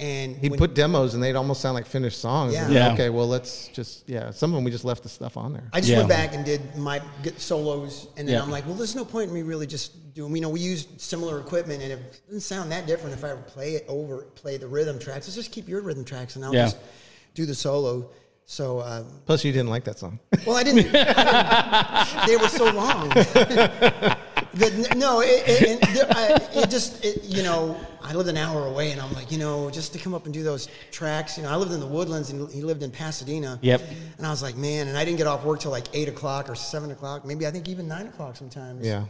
and 0.00 0.36
He'd 0.36 0.56
put 0.56 0.74
demos 0.74 1.14
and 1.14 1.22
they'd 1.22 1.34
almost 1.34 1.60
sound 1.60 1.74
like 1.74 1.86
finished 1.86 2.20
songs. 2.20 2.52
Yeah. 2.54 2.68
Yeah. 2.70 2.92
Okay, 2.92 3.10
well 3.10 3.26
let's 3.26 3.68
just 3.68 4.08
yeah. 4.08 4.30
Some 4.30 4.50
of 4.52 4.54
them 4.56 4.64
we 4.64 4.70
just 4.70 4.84
left 4.84 5.02
the 5.02 5.08
stuff 5.08 5.36
on 5.36 5.52
there. 5.52 5.68
I 5.72 5.80
just 5.80 5.90
Yeah. 5.90 5.98
went 5.98 6.08
back 6.08 6.34
and 6.34 6.44
did 6.44 6.76
my 6.76 7.02
get 7.22 7.40
solos, 7.40 8.06
and 8.16 8.28
then 8.28 8.36
Yeah. 8.36 8.42
I'm 8.42 8.50
like, 8.50 8.64
well, 8.66 8.74
there's 8.76 8.94
no 8.94 9.04
point 9.04 9.28
in 9.28 9.34
me 9.34 9.42
really 9.42 9.66
just 9.66 10.14
doing. 10.14 10.34
You 10.36 10.42
know, 10.42 10.48
we 10.50 10.60
use 10.60 10.86
similar 10.98 11.40
equipment, 11.40 11.82
and 11.82 11.90
it 11.92 12.20
doesn't 12.26 12.42
sound 12.42 12.70
that 12.72 12.86
different 12.86 13.14
if 13.16 13.24
I 13.24 13.30
ever 13.30 13.42
play 13.42 13.74
it 13.74 13.84
over, 13.88 14.18
play 14.36 14.56
the 14.56 14.68
rhythm 14.68 14.98
tracks. 14.98 15.26
Let's 15.26 15.34
just 15.36 15.50
keep 15.52 15.68
your 15.68 15.80
rhythm 15.80 16.04
tracks, 16.04 16.36
and 16.36 16.44
I'll 16.44 16.54
Yeah. 16.54 16.66
just 16.66 16.76
do 17.34 17.44
the 17.46 17.54
solo. 17.54 18.10
So, 18.50 18.78
uh, 18.78 19.02
Plus, 19.26 19.44
you 19.44 19.52
didn't 19.52 19.68
like 19.68 19.84
that 19.84 19.98
song. 19.98 20.20
well, 20.46 20.56
I 20.56 20.62
didn't. 20.62 20.86
I 20.94 22.04
didn't 22.26 22.26
they 22.28 22.36
were 22.36 22.48
so 22.48 22.70
long. 22.70 23.10
That- 24.58 24.96
no, 24.96 25.20
it, 25.20 25.42
it, 25.46 25.68
and 25.82 25.96
there- 25.96 26.06
I, 26.10 26.60
it 26.62 26.70
just, 26.70 27.04
it, 27.04 27.24
you 27.24 27.42
know, 27.42 27.76
I 28.02 28.12
lived 28.14 28.28
an 28.28 28.36
hour 28.36 28.66
away, 28.66 28.90
and 28.92 29.00
I'm 29.00 29.12
like, 29.12 29.30
you 29.30 29.38
know, 29.38 29.70
just 29.70 29.92
to 29.92 29.98
come 29.98 30.14
up 30.14 30.24
and 30.24 30.32
do 30.34 30.42
those 30.42 30.68
tracks. 30.90 31.36
You 31.36 31.44
know, 31.44 31.50
I 31.50 31.56
lived 31.56 31.72
in 31.72 31.80
the 31.80 31.86
Woodlands, 31.86 32.30
and 32.30 32.50
he 32.50 32.62
lived 32.62 32.82
in 32.82 32.90
Pasadena. 32.90 33.58
Yep. 33.62 33.82
And 34.16 34.26
I 34.26 34.30
was 34.30 34.42
like, 34.42 34.56
man, 34.56 34.88
and 34.88 34.96
I 34.96 35.04
didn't 35.04 35.18
get 35.18 35.26
off 35.26 35.44
work 35.44 35.60
till 35.60 35.70
like 35.70 35.86
eight 35.94 36.08
o'clock 36.08 36.48
or 36.48 36.54
seven 36.54 36.90
o'clock, 36.90 37.24
maybe 37.24 37.46
I 37.46 37.50
think 37.50 37.68
even 37.68 37.86
nine 37.88 38.06
o'clock 38.06 38.36
sometimes. 38.36 38.86
yeah. 38.86 39.04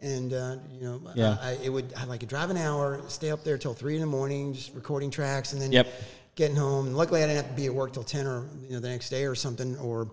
And 0.00 0.32
uh, 0.32 0.56
you 0.72 0.80
know, 0.84 1.00
Yeah. 1.16 1.36
I, 1.42 1.58
it 1.62 1.70
would 1.70 1.92
I 1.96 2.04
like 2.04 2.24
drive 2.28 2.50
an 2.50 2.56
hour, 2.56 3.00
stay 3.08 3.30
up 3.32 3.42
there 3.42 3.58
till 3.58 3.74
three 3.74 3.94
in 3.96 4.00
the 4.00 4.06
morning, 4.06 4.54
just 4.54 4.72
recording 4.74 5.10
tracks, 5.10 5.52
and 5.54 5.60
then 5.60 5.72
Yep. 5.72 5.88
getting 6.36 6.54
home. 6.54 6.86
And 6.86 6.96
luckily, 6.96 7.20
I 7.24 7.26
didn't 7.26 7.42
have 7.44 7.50
to 7.52 7.60
be 7.60 7.66
at 7.66 7.74
work 7.74 7.92
till 7.92 8.04
ten 8.04 8.24
or 8.24 8.46
you 8.62 8.74
know 8.74 8.78
the 8.80 8.88
next 8.88 9.10
day 9.10 9.24
or 9.24 9.34
something, 9.34 9.76
or 9.78 10.08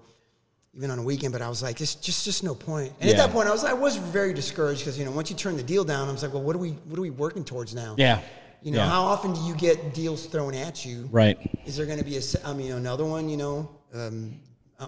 even 0.76 0.92
on 0.92 1.00
a 1.00 1.04
weekend. 1.04 1.32
But 1.34 1.42
I 1.42 1.50
was 1.50 1.62
like, 1.64 1.78
just 1.78 2.04
just 2.04 2.26
just 2.26 2.44
no 2.44 2.56
point. 2.56 2.94
And 3.00 3.10
at 3.10 3.18
that 3.18 3.32
point, 3.32 3.48
I 3.48 3.52
was 3.52 3.64
I 3.64 3.74
was 3.74 3.96
very 3.98 4.34
discouraged 4.34 4.82
because 4.82 4.98
you 5.00 5.06
know 5.06 5.12
once 5.12 5.30
you 5.30 5.36
turn 5.36 5.58
the 5.58 5.64
deal 5.64 5.84
down, 5.84 6.08
I 6.10 6.12
was 6.12 6.24
like, 6.24 6.34
well, 6.34 6.44
what 6.44 6.56
are 6.56 6.60
we 6.60 6.72
what 6.72 6.98
are 7.00 7.02
we 7.02 7.10
working 7.10 7.44
towards 7.44 7.74
now? 7.74 7.96
Yeah. 7.98 8.22
You 8.62 8.72
know, 8.72 8.80
Yeah. 8.80 8.90
how 8.90 9.04
often 9.04 9.34
do 9.34 9.42
you 9.42 9.56
get 9.56 9.94
deals 9.94 10.26
thrown 10.26 10.56
at 10.56 10.84
you? 10.86 11.08
Right. 11.12 11.38
Is 11.66 11.78
there 11.78 11.86
going 11.86 12.00
to 12.00 12.06
be 12.06 12.18
a 12.18 12.22
I 12.44 12.54
mean, 12.54 12.72
another 12.72 13.06
one? 13.06 13.30
You 13.30 13.38
know, 13.38 13.70
um, 13.94 14.40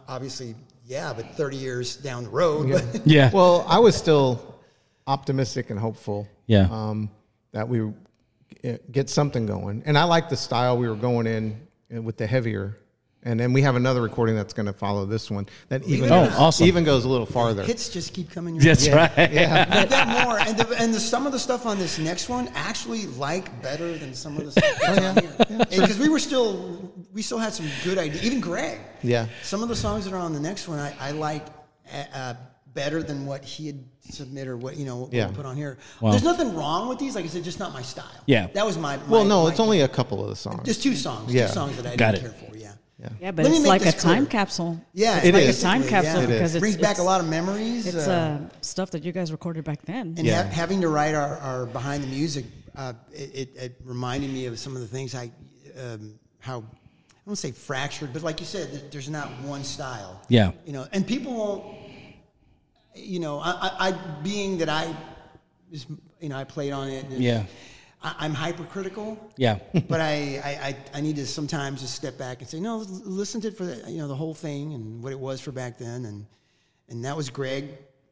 obviously, 0.08 0.56
yeah, 0.86 1.14
but 1.14 1.36
thirty 1.36 1.58
years 1.58 1.96
down 1.98 2.24
the 2.24 2.30
road. 2.30 2.70
But 2.72 3.06
Yeah. 3.06 3.30
Well, 3.34 3.66
I 3.68 3.80
was 3.80 3.96
still 3.96 4.56
optimistic 5.06 5.70
and 5.70 5.80
hopeful. 5.80 6.28
Yeah. 6.48 6.68
Um, 6.72 7.10
that 7.54 7.68
we 7.70 7.82
uh, 7.82 8.78
get 8.92 9.10
something 9.10 9.46
going, 9.46 9.84
and 9.86 9.98
I 9.98 10.04
like 10.04 10.30
the 10.30 10.36
style 10.38 10.78
we 10.78 10.90
were 10.90 10.96
going 10.96 11.28
in 11.28 11.68
uh, 11.96 12.02
with 12.02 12.18
the 12.18 12.28
heavier. 12.28 12.78
And 13.28 13.38
then 13.38 13.52
we 13.52 13.62
have 13.64 13.76
another 13.76 14.02
recording 14.02 14.38
that's 14.38 14.54
going 14.54 14.68
to 14.68 14.74
follow 14.74 15.06
this 15.06 15.30
one 15.30 15.48
that 15.68 15.84
even 15.84 16.10
Oh, 16.10 16.26
goes, 16.28 16.36
awesome. 16.38 16.66
even 16.66 16.86
goes 16.86 17.04
a 17.04 17.10
little 17.10 17.26
farther. 17.26 17.62
hits 17.62 17.90
just 17.90 18.14
keep 18.14 18.32
coming. 18.32 18.56
your 18.56 18.64
That's 18.64 18.88
way. 18.88 18.94
right. 18.94 19.32
Yeah, 19.34 19.82
We've 19.82 20.26
more, 20.26 20.40
and, 20.40 20.58
the, 20.58 20.82
and 20.82 20.94
the, 20.94 21.00
some 21.02 21.26
of 21.26 21.34
the 21.34 21.40
stuff 21.40 21.66
on 21.66 21.78
this 21.78 22.00
next 22.00 22.30
one 22.30 22.50
actually 22.56 23.06
like 23.08 23.62
better 23.62 23.98
than 23.98 24.14
some 24.14 24.38
of 24.38 24.46
the 24.46 24.52
stuff 24.54 24.64
Oh, 24.82 24.96
that's 24.96 25.18
on 25.50 25.58
here. 25.58 25.66
Because 25.82 26.00
we 26.00 26.08
were 26.08 26.20
still, 26.20 26.90
we 27.14 27.22
still 27.22 27.38
had 27.38 27.54
some 27.54 27.68
good 27.84 27.98
ideas. 27.98 28.24
Even 28.24 28.40
Greg, 28.40 28.80
Yeah. 29.04 29.28
Some 29.44 29.62
of 29.62 29.68
the 29.68 29.76
songs 29.76 30.06
that 30.06 30.14
are 30.14 30.18
on 30.20 30.32
the 30.32 30.40
next 30.40 30.70
one, 30.70 30.80
I, 30.80 30.94
I 30.98 31.12
like 31.12 31.46
uh, 31.94 32.04
uh, 32.14 32.34
better 32.74 33.04
than 33.04 33.26
what 33.26 33.44
he 33.44 33.68
had 33.68 33.84
submitted 34.10 34.50
or 34.52 34.56
what 34.56 34.78
you 34.78 34.86
know 34.86 34.98
what 35.00 35.12
Yeah. 35.14 35.28
we 35.28 35.36
put 35.36 35.46
on 35.46 35.58
here. 35.58 35.78
Wow. 36.00 36.12
There's 36.12 36.24
nothing 36.24 36.56
wrong 36.56 36.88
with 36.88 36.98
these. 37.00 37.14
Like 37.16 37.26
I 37.26 37.28
said, 37.28 37.44
just 37.44 37.60
not 37.60 37.74
my 37.74 37.82
style. 37.82 38.06
Yeah. 38.26 38.48
that 38.54 38.66
was 38.66 38.78
my. 38.78 38.98
Well, 39.10 39.26
no, 39.26 39.44
my- 39.44 39.50
it's 39.50 39.60
only 39.60 39.82
a 39.82 39.88
couple 39.90 40.24
of 40.24 40.30
the 40.30 40.36
songs. 40.38 40.64
just 40.64 40.82
two 40.82 40.96
songs. 40.96 41.34
Yeah. 41.34 41.48
Two 41.48 41.54
songs 41.54 41.76
that 41.76 41.86
I 41.88 41.96
Got 41.98 42.12
didn't 42.14 42.28
it. 42.28 42.40
care 42.40 42.47
for. 42.47 42.47
Yeah. 43.00 43.10
Yeah, 43.22 43.32
but 43.32 43.46
Let 43.46 43.54
it's 43.54 43.66
like 43.66 43.82
a 43.82 43.86
this 43.86 44.02
time 44.02 44.26
capsule. 44.26 44.82
Yeah, 44.94 45.20
It 45.24 45.36
it's 45.36 45.58
is. 45.58 45.60
A 45.60 45.66
time 45.66 45.84
capsule 45.84 46.22
yeah. 46.22 46.28
because 46.28 46.56
it 46.56 46.60
brings 46.60 46.78
back 46.78 46.98
a 46.98 47.04
lot 47.04 47.22
of 47.22 47.28
memories. 47.30 47.86
It's 47.86 48.08
uh, 48.08 48.40
stuff 48.62 48.90
that 48.92 49.04
you 49.04 49.12
guys 49.12 49.32
recorded 49.32 49.64
back 49.66 49.84
then. 49.84 50.16
And 50.18 50.26
Yeah. 50.26 50.44
ha- 50.44 50.50
having 50.50 50.82
to 50.82 50.88
write 50.90 51.14
our, 51.14 51.38
our 51.38 51.66
behind 51.68 52.02
the 52.04 52.08
music, 52.08 52.46
uh, 52.76 52.94
it, 53.14 53.32
it, 53.36 53.56
it 53.56 53.76
reminded 53.84 54.32
me 54.32 54.48
of 54.48 54.58
some 54.58 54.74
of 54.76 54.82
the 54.82 54.88
things 54.88 55.14
I, 55.14 55.30
um, 55.80 56.18
how, 56.40 56.62
I 56.62 56.64
don't 57.28 57.36
say 57.36 57.52
fractured, 57.52 58.14
but 58.14 58.24
like 58.24 58.40
you 58.40 58.48
said, 58.48 58.92
there's 58.92 59.10
not 59.10 59.30
one 59.44 59.64
style. 59.64 60.20
Yeah. 60.28 60.54
You 60.66 60.74
know, 60.74 60.88
and 60.92 61.06
people 61.06 61.34
won't, 61.36 61.66
you 62.96 63.20
know, 63.20 63.38
I, 63.40 63.52
I, 63.52 63.88
I 63.90 63.92
being 64.24 64.58
that 64.58 64.70
I, 64.70 64.96
is, 65.72 65.86
you 66.20 66.30
know, 66.30 66.38
I 66.38 66.46
played 66.46 66.72
on 66.74 66.88
it. 66.88 67.06
and 67.06 67.22
Yeah. 67.24 67.44
I, 68.04 68.16
I'm 68.20 68.34
hypercritical. 68.34 69.18
Yeah. 69.38 69.60
but 69.90 70.02
I, 70.02 70.42
I, 70.44 70.68
I, 70.68 70.78
I 70.96 71.02
need 71.02 71.16
to 71.18 71.28
sometimes 71.28 71.82
just 71.82 71.96
step 71.96 72.18
back 72.18 72.40
and 72.42 72.50
say, 72.50 72.60
no, 72.60 72.78
listen 72.78 73.42
to 73.42 73.48
it 73.50 73.58
for 73.58 73.66
the, 73.66 73.90
you 73.92 73.98
know 74.00 74.08
the 74.08 74.16
whole 74.16 74.34
thing 74.34 74.74
and 74.74 75.02
what 75.04 75.12
it 75.12 75.20
was 75.20 75.42
for 75.42 75.52
back 75.52 75.78
then, 75.78 76.06
and 76.06 76.26
and 76.90 77.06
that 77.06 77.16
was 77.18 77.30
Greg. 77.30 77.70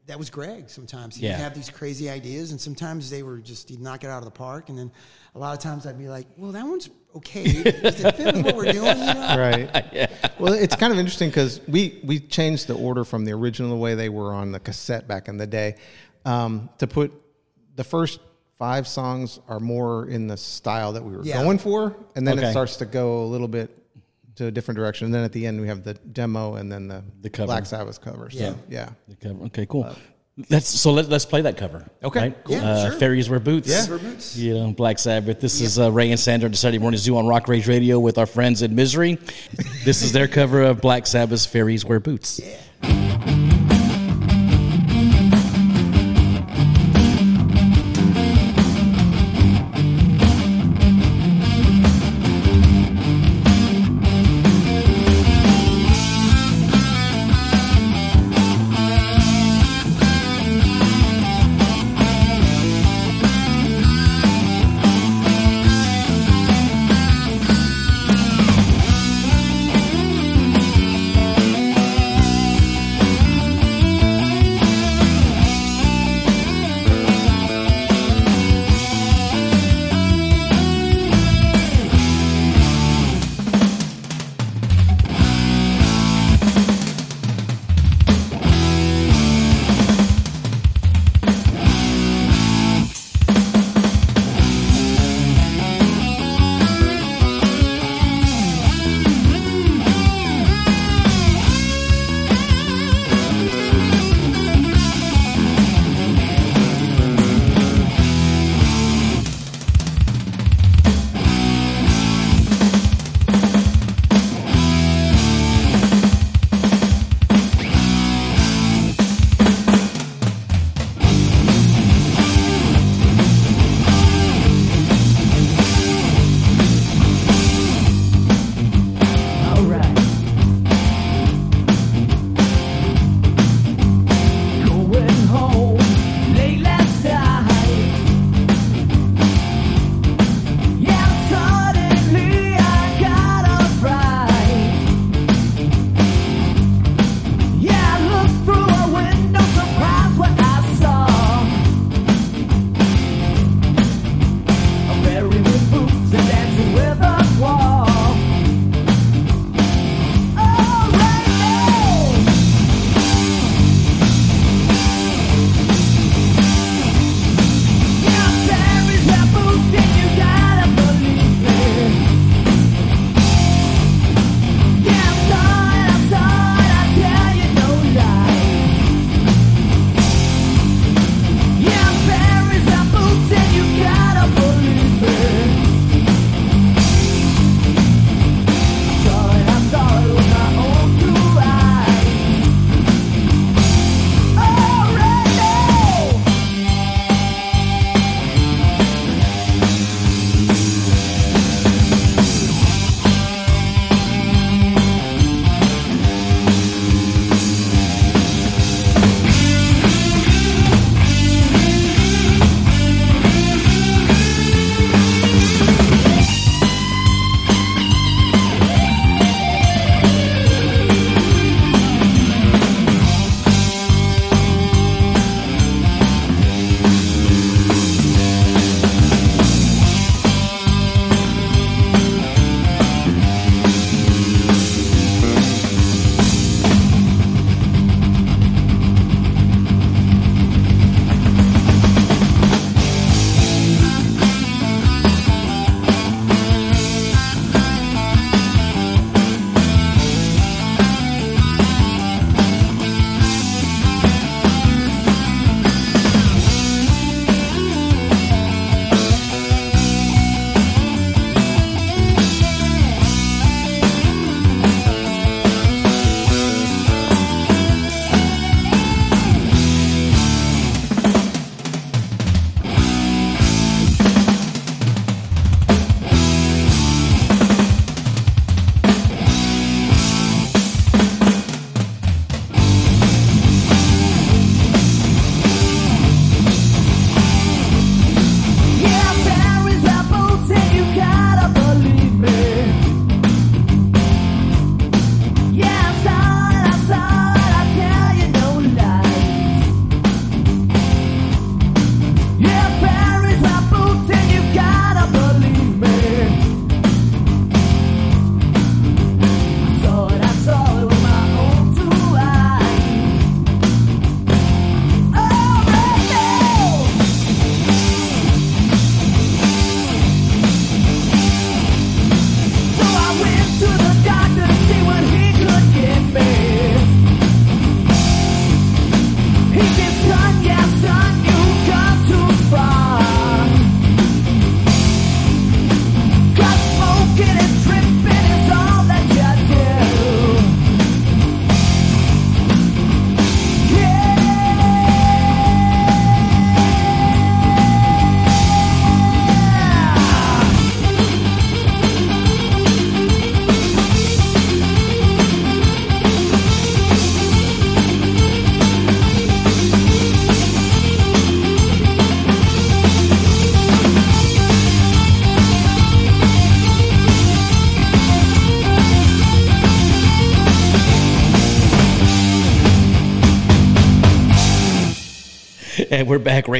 That 0.08 0.20
was 0.20 0.30
Greg. 0.30 0.70
Sometimes 0.70 1.16
he'd 1.16 1.26
Yeah. 1.28 1.38
have 1.38 1.56
these 1.56 1.70
crazy 1.70 2.10
ideas, 2.12 2.52
and 2.52 2.62
sometimes 2.62 3.10
they 3.10 3.24
were 3.24 3.40
just 3.40 3.70
he'd 3.70 3.80
knock 3.82 4.04
it 4.04 4.08
out 4.10 4.20
of 4.20 4.26
the 4.26 4.32
park, 4.32 4.70
and 4.70 4.78
then 4.78 4.92
a 5.34 5.40
lot 5.40 5.54
of 5.54 5.60
times 5.64 5.88
I'd 5.88 5.98
be 5.98 6.08
like, 6.08 6.28
well, 6.38 6.52
that 6.52 6.64
one's 6.66 6.90
okay. 7.16 7.64
Does 7.64 8.00
it 8.04 8.16
fit 8.16 8.36
with 8.36 8.46
what 8.46 8.56
we're 8.56 8.72
doing? 8.72 8.98
You 8.98 9.14
know? 9.14 9.36
right. 9.38 10.10
Well, 10.38 10.52
it's 10.52 10.76
kind 10.76 10.92
of 10.92 11.00
interesting 11.00 11.30
because 11.30 11.62
we 11.66 12.02
we 12.04 12.20
changed 12.20 12.68
the 12.68 12.76
order 12.76 13.06
from 13.06 13.24
the 13.24 13.32
original 13.32 13.70
the 13.70 13.78
way 13.78 13.96
they 13.96 14.10
were 14.10 14.34
on 14.34 14.52
the 14.52 14.60
cassette 14.60 15.08
back 15.08 15.30
in 15.30 15.38
the 15.38 15.48
day 15.48 15.78
um, 16.26 16.70
to 16.80 16.88
put 16.88 17.14
the 17.78 17.86
first 17.86 18.20
five 18.58 18.88
songs 18.88 19.39
are 19.47 19.60
more 19.60 20.08
in 20.08 20.28
the 20.28 20.38
style 20.38 20.93
that 20.93 21.03
we 21.03 21.16
were 21.16 21.24
Yeah. 21.24 21.43
going 21.43 21.58
for, 21.58 21.95
and 22.16 22.28
then 22.28 22.38
Okay. 22.39 22.47
it 22.47 22.51
starts 22.51 22.78
to 22.78 22.86
go 22.86 23.24
a 23.24 23.28
little 23.28 23.47
bit 23.47 23.70
to 24.36 24.47
a 24.47 24.51
different 24.51 24.78
direction. 24.78 25.06
And 25.06 25.14
then 25.14 25.24
at 25.24 25.32
the 25.32 25.45
end 25.45 25.62
we 25.62 25.68
have 25.68 25.84
the 25.84 25.93
demo 25.93 26.56
and 26.56 26.72
then 26.72 26.88
the 26.88 27.03
The 27.22 27.30
cover. 27.30 27.47
Black 27.47 27.66
Sabbath 27.66 28.01
cover. 28.01 28.30
So, 28.30 28.38
Yeah. 28.39 28.53
yeah. 28.70 28.89
The 29.08 29.16
cover. 29.16 29.43
Okay, 29.45 29.66
cool. 29.66 29.88
Let's 30.49 30.68
so 30.68 30.91
let, 30.91 31.08
let's 31.08 31.26
play 31.26 31.41
that 31.43 31.56
cover. 31.56 31.86
Okay, 32.03 32.20
right? 32.20 32.43
cool. 32.43 32.58
Yeah, 32.58 32.70
uh, 32.70 32.89
sure. 32.89 32.99
Fairies 32.99 33.30
wear 33.30 33.39
boots. 33.39 33.70
Yeah. 33.70 33.88
Wear 33.88 33.99
boots. 33.99 34.36
You 34.36 34.53
know, 34.56 34.72
Black 34.74 34.99
Sabbath. 34.99 35.39
This 35.39 35.62
is 35.62 35.80
uh, 35.80 35.89
Ray 35.89 36.12
and 36.12 36.20
Sandra, 36.20 36.49
the 36.49 36.58
Saturday 36.58 36.80
Morning 36.80 36.97
Zoo 36.97 37.16
on 37.16 37.26
Rock 37.26 37.47
Rage 37.47 37.68
Radio 37.70 37.99
with 38.01 38.18
our 38.18 38.26
friends 38.26 38.62
in 38.62 38.76
Misery. 38.76 39.18
this 39.86 40.01
is 40.01 40.12
their 40.12 40.28
cover 40.28 40.62
of 40.64 40.82
Black 40.82 41.08
Sabbath's 41.08 41.45
Fairies 41.45 41.86
Wear 41.86 42.01
Boots. 42.01 42.41
Thank 42.82 43.35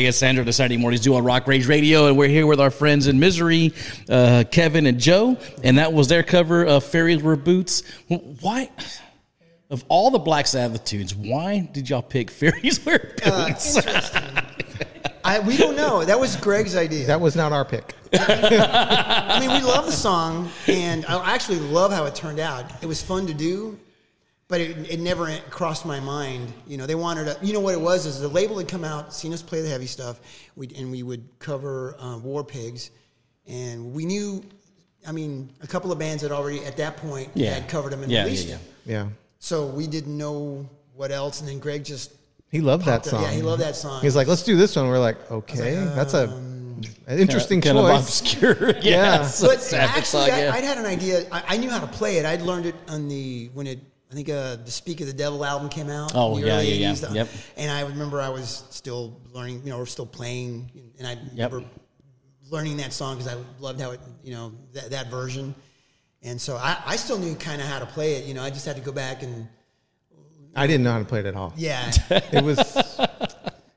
we're 0.06 0.10
back. 0.10 0.10
Ray 0.10 0.10
and 0.10 0.16
Sandra, 0.16 0.44
the 0.44 0.54
Saturday 0.54 0.78
Morning 0.78 1.02
Zoo 1.02 1.16
on 1.16 1.24
Rock 1.24 1.48
Rage 1.48 1.68
Radio, 1.68 2.08
and 2.08 2.18
we're 2.18 2.28
here 2.28 2.46
with 2.46 2.60
our 2.60 2.70
friends 2.70 3.08
in 3.08 3.20
Misery, 3.20 3.74
uh, 4.10 4.44
Kevin 4.52 4.86
and 4.86 5.00
Joe, 5.00 5.38
and 5.64 5.78
that 5.80 5.94
was 5.94 6.08
their 6.08 6.22
cover 6.24 6.64
of 6.64 6.84
"Fairies 6.84 7.24
Wear 7.24 7.36
Boots." 7.36 7.82
Why, 8.08 8.70
of 9.72 9.84
all 9.88 10.12
the 10.12 10.20
Black 10.20 10.46
Sabbath 10.48 10.86
tunes, 10.86 11.16
why 11.16 11.68
did 11.72 11.90
y'all 11.90 12.02
pick 12.04 12.30
"Fairies 12.30 12.86
Wear 12.86 13.16
Uh, 13.26 13.48
Boots"? 13.48 13.78
I, 15.24 15.40
we 15.40 15.58
don't 15.58 15.76
know. 15.76 16.06
That 16.06 16.20
was 16.20 16.36
Greg's 16.36 16.76
idea. 16.76 17.08
That 17.08 17.20
was 17.20 17.36
not 17.36 17.52
our 17.52 17.66
pick. 17.66 17.96
I 18.14 19.40
mean, 19.40 19.50
we 19.52 19.62
love 19.64 19.88
the 19.88 19.92
song, 19.92 20.52
and 20.68 21.04
I 21.08 21.34
actually 21.34 21.60
love 21.60 21.92
how 21.92 22.06
it 22.06 22.14
turned 22.14 22.40
out. 22.40 22.66
It 22.84 22.86
was 22.86 23.02
fun 23.02 23.26
to 23.26 23.34
do, 23.34 23.80
but 24.48 24.62
it, 24.62 24.92
it 24.92 25.00
never 25.00 25.36
crossed 25.50 25.86
my 25.86 26.00
mind. 26.00 26.52
You 26.68 26.78
know, 26.78 26.86
they 26.86 26.96
wanted 26.96 27.26
to. 27.26 27.46
You 27.46 27.54
know 27.54 27.60
what 27.60 27.74
it 27.74 27.82
was 27.82 28.06
is 28.06 28.20
the 28.20 28.28
label 28.28 28.58
had 28.58 28.68
come 28.68 28.84
out, 28.84 29.14
seen 29.14 29.34
us 29.34 29.42
play 29.42 29.62
the 29.62 29.70
heavy 29.70 29.88
stuff, 29.88 30.20
we 30.56 30.68
and 30.78 30.92
we 30.92 31.04
would 31.04 31.28
cover 31.40 31.96
um, 32.00 32.24
War 32.24 32.44
Pigs, 32.44 32.92
and 33.48 33.94
we 33.94 34.06
knew. 34.06 34.44
I 35.08 35.12
mean, 35.12 35.52
a 35.62 35.68
couple 35.68 35.92
of 35.92 36.00
bands 36.00 36.24
had 36.24 36.32
already 36.32 36.66
at 36.66 36.78
that 36.78 36.98
point 36.98 37.30
Yeah. 37.36 37.54
had 37.54 37.70
covered 37.70 37.92
them 37.92 38.02
and 38.02 38.12
Yeah, 38.12 38.20
yeah, 38.22 38.24
released 38.26 38.48
yeah. 38.48 38.56
it. 38.56 38.62
Yeah. 38.88 39.08
So 39.38 39.68
we 39.68 39.86
didn't 39.86 40.18
know 40.18 40.68
what 40.96 41.12
else, 41.12 41.42
and 41.42 41.48
then 41.50 41.60
Greg 41.60 41.86
just 41.86 42.12
He 42.50 42.60
loved 42.60 42.86
that 42.86 43.04
popped 43.04 43.08
up. 43.08 43.12
song. 43.12 43.22
Yeah, 43.22 43.32
he 43.32 43.44
loved 43.44 43.62
that 43.62 43.76
song. 43.76 44.02
He's 44.02 44.16
like, 44.16 44.26
let's 44.28 44.42
do 44.42 44.58
this 44.58 44.76
one. 44.76 44.88
We're 44.88 44.98
like, 44.98 45.30
okay, 45.30 45.76
that's 45.96 46.16
a 46.16 46.24
an 47.08 47.20
interesting 47.20 47.62
kind 47.62 47.78
choice. 47.78 47.94
of 48.00 48.00
obscure. 48.02 48.70
yeah, 48.82 48.82
Yeah. 48.82 49.26
so 49.28 49.48
but 49.50 49.74
actually, 49.74 50.04
song, 50.04 50.40
yeah. 50.40 50.52
I, 50.52 50.58
I'd 50.58 50.64
had 50.64 50.80
an 50.80 50.88
idea. 50.88 51.28
I, 51.32 51.44
I 51.50 51.58
knew 51.58 51.70
how 51.70 51.80
to 51.80 51.88
play 51.88 52.18
it. 52.18 52.26
I'd 52.26 52.42
learned 52.42 52.66
it 52.66 52.76
on 52.88 53.08
the 53.08 53.52
when 53.54 53.68
it. 53.68 53.80
I 54.12 54.14
think 54.16 54.30
uh, 54.30 54.58
the 54.58 54.72
Speak 54.72 55.02
of 55.02 55.08
the 55.08 55.14
Devil 55.14 55.44
album 55.44 55.68
came 55.68 55.90
out. 55.90 56.12
Oh, 56.16 56.36
in 56.36 56.42
the 56.42 56.48
yeah, 56.48 56.54
early 56.56 56.74
yeah, 56.74 56.94
yeah. 56.94 57.14
Yep. 57.14 57.30
And 57.58 57.72
I 57.72 57.82
remember 57.82 58.22
I 58.22 58.30
was 58.30 58.64
still 58.70 59.20
learning. 59.34 59.62
You 59.64 59.72
know, 59.72 59.80
we're 59.80 59.86
still 59.88 60.06
playing, 60.06 60.70
and 61.00 61.08
I 61.08 61.12
Yep. 61.34 61.52
remember 61.52 61.70
learning 62.52 62.78
that 62.78 62.94
song 62.94 63.18
because 63.18 63.34
I 63.34 63.38
loved 63.60 63.82
how 63.82 63.92
it. 63.92 64.00
You 64.24 64.34
know, 64.34 64.54
that, 64.74 64.92
that 64.92 65.08
version. 65.10 65.56
And 66.22 66.40
so 66.42 66.56
I, 66.56 66.78
I 66.86 66.96
still 66.96 67.20
knew 67.20 67.36
kind 67.36 67.62
of 67.62 67.68
how 67.68 67.80
to 67.80 67.86
play 67.86 68.16
it. 68.16 68.26
You 68.26 68.34
know, 68.34 68.42
I 68.44 68.50
just 68.50 68.66
had 68.66 68.76
to 68.78 68.82
go 68.82 68.92
back 68.92 69.22
and 69.22 69.48
I 70.56 70.66
didn't 70.68 70.84
know 70.84 70.92
how 70.94 71.00
to 71.00 71.06
play 71.06 71.20
it 71.20 71.26
at 71.26 71.36
all. 71.36 71.54
yeah. 71.58 71.92
It 72.10 72.44
was, 72.44 72.58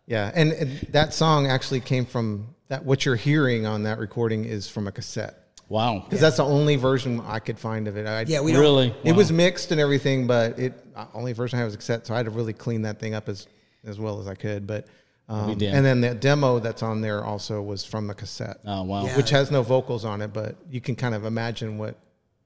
yeah, 0.07 0.31
and, 0.35 0.53
and 0.53 0.79
that 0.91 1.13
song 1.13 1.47
actually 1.47 1.81
came 1.81 2.07
from 2.07 2.55
that. 2.69 2.85
What 2.85 3.05
you're 3.05 3.17
hearing 3.17 3.67
on 3.67 3.83
that 3.83 3.99
recording 3.99 4.45
is 4.45 4.69
from 4.69 4.87
a 4.87 4.93
cassette 4.93 5.48
wow. 5.69 6.01
because 6.05 6.21
that's 6.21 6.37
the 6.39 6.45
only 6.45 6.77
version 6.77 7.21
I 7.27 7.39
could 7.39 7.59
find 7.59 7.89
of 7.89 7.97
it. 7.97 8.07
I, 8.07 8.23
Yeah, 8.27 8.41
we 8.41 8.53
don't 8.53 8.61
Really? 8.61 8.95
It 9.05 9.13
Wow. 9.13 9.19
was 9.19 9.33
mixed 9.33 9.71
and 9.73 9.81
everything, 9.81 10.27
but 10.27 10.59
it 10.59 10.75
uh, 10.97 11.07
only 11.15 11.33
version 11.33 11.59
I 11.59 11.65
was 11.65 11.75
a 11.75 11.77
cassette, 11.79 12.07
so 12.07 12.15
I 12.15 12.17
had 12.19 12.27
to 12.27 12.31
really 12.31 12.53
clean 12.53 12.83
that 12.83 12.99
thing 13.01 13.15
up 13.15 13.29
as 13.29 13.47
as 13.85 13.99
well 13.99 14.21
as 14.21 14.27
I 14.27 14.35
could. 14.35 14.67
But 14.67 14.87
um, 15.29 15.57
did. 15.59 15.73
and 15.75 15.85
then 15.85 16.01
the 16.01 16.15
demo 16.15 16.59
that's 16.59 16.83
on 16.83 17.01
there 17.01 17.25
also 17.25 17.61
was 17.63 17.85
from 17.85 18.07
the 18.07 18.15
cassette, 18.15 18.59
Oh 18.67 18.83
wow. 18.83 19.05
Yeah. 19.05 19.17
which 19.17 19.31
has 19.31 19.51
no 19.51 19.63
vocals 19.63 20.05
on 20.05 20.21
it, 20.23 20.33
but 20.33 20.57
you 20.71 20.81
can 20.81 20.97
kind 20.97 21.15
of 21.15 21.25
imagine 21.25 21.79
what 21.79 21.97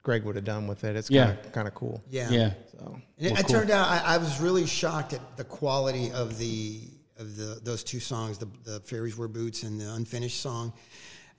Greg 0.03 0.23
would 0.25 0.35
have 0.35 0.43
done 0.45 0.67
with 0.67 0.83
it. 0.83 0.95
It's 0.97 1.09
Yeah. 1.09 1.27
kind 1.33 1.39
of 1.45 1.51
kind 1.53 1.67
of 1.67 1.73
cool. 1.75 2.03
Yeah. 2.09 2.29
Yeah. 2.29 2.53
So 2.73 2.99
And 3.17 3.27
it, 3.27 3.31
Well, 3.31 3.39
it 3.39 3.45
cool. 3.47 3.55
turned 3.55 3.71
out 3.71 3.87
I, 3.87 4.15
I 4.15 4.17
was 4.17 4.39
really 4.41 4.65
shocked 4.65 5.13
at 5.13 5.37
the 5.37 5.45
quality 5.45 6.11
of 6.11 6.37
the 6.37 6.81
of 7.17 7.37
the 7.37 7.59
those 7.63 7.83
two 7.85 7.99
songs, 8.01 8.37
the 8.37 8.49
the 8.65 8.79
fairies 8.81 9.17
wear 9.17 9.27
boots 9.29 9.63
and 9.63 9.79
the 9.79 9.91
unfinished 9.93 10.39
song, 10.41 10.73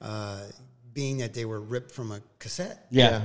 uh, 0.01 0.39
being 0.95 1.17
that 1.17 1.35
they 1.35 1.45
were 1.45 1.59
ripped 1.61 1.91
from 1.91 2.11
a 2.11 2.19
cassette. 2.39 2.87
Yeah. 2.89 3.21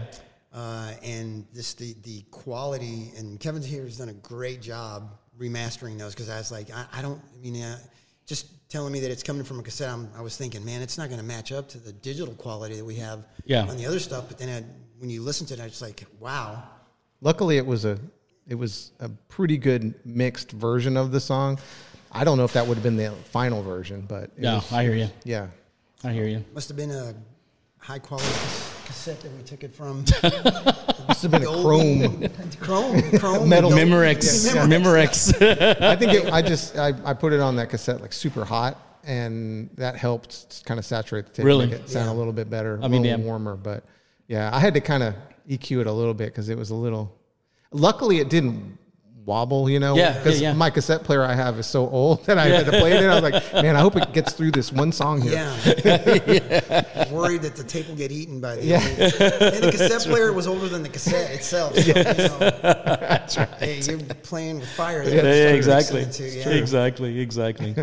Uh, 0.53 0.93
and 1.03 1.47
this 1.55 1.73
the 1.75 1.95
the 2.03 2.21
quality 2.33 3.13
and 3.17 3.39
Kevin's 3.41 3.65
here 3.65 3.85
has 3.85 3.97
done 3.97 4.09
a 4.11 4.13
great 4.15 4.61
job 4.61 5.13
remastering 5.39 5.97
those 5.97 6.13
because 6.13 6.29
I 6.29 6.37
was 6.39 6.51
like 6.51 6.69
I, 6.75 6.85
I 6.93 7.01
don't 7.03 7.21
I 7.35 7.41
mean 7.41 7.63
uh, 7.63 7.79
just 8.27 8.69
telling 8.69 8.93
me 8.93 8.99
that 9.01 9.11
it's 9.13 9.23
coming 9.23 9.45
from 9.45 9.61
a 9.61 9.63
cassette 9.63 9.89
I'm, 9.89 10.09
I 10.17 10.23
was 10.23 10.37
thinking 10.37 10.65
man 10.65 10.83
it's 10.83 10.99
not 10.99 11.09
going 11.09 11.21
to 11.21 11.25
match 11.27 11.53
up 11.53 11.69
to 11.69 11.79
the 11.79 11.93
digital 11.93 12.35
quality 12.35 12.75
that 12.77 12.85
we 12.85 12.97
have 12.97 13.25
Yeah. 13.45 13.63
on 13.65 13.77
the 13.77 13.87
other 13.87 14.01
stuff 14.01 14.25
but 14.27 14.39
then 14.39 14.49
I, 14.49 14.67
when 14.99 15.09
you 15.09 15.23
listen 15.23 15.47
to 15.47 15.55
it 15.55 15.61
I 15.61 15.65
was 15.65 15.81
like 15.81 16.05
wow 16.19 16.65
luckily 17.21 17.57
it 17.57 17.65
was 17.65 17.85
a 17.85 17.97
it 18.49 18.57
was 18.57 18.91
a 18.99 19.09
pretty 19.29 19.57
good 19.57 19.95
mixed 20.05 20.51
version 20.51 20.97
of 20.97 21.13
the 21.13 21.21
song. 21.21 21.61
I 22.11 22.25
don't 22.25 22.37
know 22.39 22.45
if 22.45 22.55
that 22.55 22.67
would 22.67 22.75
have 22.75 22.83
been 22.83 22.97
the 22.97 23.13
final 23.31 23.63
version, 23.63 24.05
but 24.09 24.25
it 24.25 24.39
No, 24.41 24.57
was- 24.57 24.73
I 24.73 24.83
hear 24.83 24.97
you. 24.97 25.09
yeah. 25.23 25.47
I 26.03 26.13
hear 26.13 26.27
you. 26.27 26.45
Must 26.55 26.67
have 26.69 26.77
been 26.77 26.91
a 26.91 27.15
high 27.81 27.99
quality 27.99 28.29
cassette 28.85 29.21
that 29.21 29.33
we 29.37 29.43
took 29.43 29.65
it 29.65 29.73
from. 29.73 30.05
Must 31.09 31.23
have 31.23 31.31
been 31.31 31.43
a 31.43 31.47
chrome. 31.47 32.29
Chrome, 32.61 33.19
Chrome, 33.19 33.49
Metal 33.49 33.71
Gold- 33.71 33.81
Memorex. 33.83 34.55
Yeah, 34.55 34.67
Memorex. 34.67 35.35
I 35.83 35.97
think 35.97 36.13
it, 36.13 36.33
I 36.33 36.43
just 36.43 36.77
I, 36.77 36.93
I 37.05 37.15
put 37.15 37.33
it 37.33 37.41
on 37.41 37.57
that 37.57 37.71
cassette 37.71 38.01
like 38.01 38.13
super 38.13 38.45
hot, 38.45 38.77
and 39.05 39.71
that 39.77 39.97
helped 39.97 40.65
kind 40.67 40.79
of 40.79 40.85
saturate 40.85 41.27
the 41.27 41.33
tape, 41.33 41.45
Really? 41.47 41.67
make 41.67 41.81
it 41.81 41.89
sound 41.89 42.09
a 42.09 42.13
little 42.13 42.33
bit 42.33 42.49
better, 42.51 42.79
I 42.83 42.87
a 42.87 42.89
mean, 42.89 43.03
little 43.03 43.19
yeah. 43.21 43.25
warmer. 43.25 43.57
But 43.57 43.85
yeah, 44.29 44.51
I 44.55 44.61
had 44.61 44.75
to 44.75 44.81
kind 44.81 45.03
of 45.03 45.15
EQ 45.49 45.81
it 45.81 45.87
a 45.87 45.93
little 45.93 46.15
bit 46.15 46.27
because 46.27 46.49
it 46.49 46.57
was 46.59 46.71
a 46.71 46.75
little. 46.77 47.17
Luckily, 47.73 48.19
it 48.19 48.29
didn't 48.29 48.79
wobble, 49.27 49.69
you 49.71 49.79
know. 49.79 49.95
Yeah, 49.97 50.13
yeah, 50.13 50.19
because 50.19 50.41
yeah. 50.41 50.53
my 50.53 50.71
cassette 50.71 51.05
player 51.05 51.23
I 51.23 51.35
have 51.35 51.59
is 51.59 51.67
so 51.67 51.89
old 51.89 52.25
that 52.27 52.39
I 52.39 52.47
had 52.47 52.67
to 52.67 52.73
play 52.73 52.93
it. 52.93 53.03
in. 53.03 53.11
I 53.11 53.21
was 53.21 53.33
like, 53.33 53.53
man, 53.63 53.77
I 53.77 53.81
hope 53.81 53.97
it 53.97 54.13
gets 54.13 54.33
through 54.33 54.53
this 54.53 54.73
one 54.73 54.93
song 54.93 55.21
here. 55.21 55.33
Yeah. 55.35 57.11
Worried 57.13 57.43
that 57.43 57.57
the 57.57 57.65
tape 57.65 57.89
will 57.89 57.97
get 57.97 58.11
eaten 58.11 58.41
by 58.41 58.57
the 58.57 58.65
Yeah. 58.65 58.77
old- 58.83 59.01
And 59.55 59.65
the 59.65 59.71
cassette 59.73 60.03
player 60.03 60.33
was 60.33 60.47
older 60.47 60.69
than 60.69 60.83
the 60.83 60.89
cassette 60.89 61.31
itself. 61.33 61.75
So, 61.77 61.81
you 61.87 61.95
know, 61.95 63.47
Hey, 63.59 63.81
you're 63.81 63.99
playing 64.23 64.61
with 64.61 64.69
fire. 64.71 65.05
there. 65.05 65.15
Yeah, 65.51 65.55
exactly. 65.55 66.05
mixing 66.05 66.27
it 66.27 66.43
too. 66.45 66.51
Exactly, 66.51 67.21
exactly. 67.21 67.75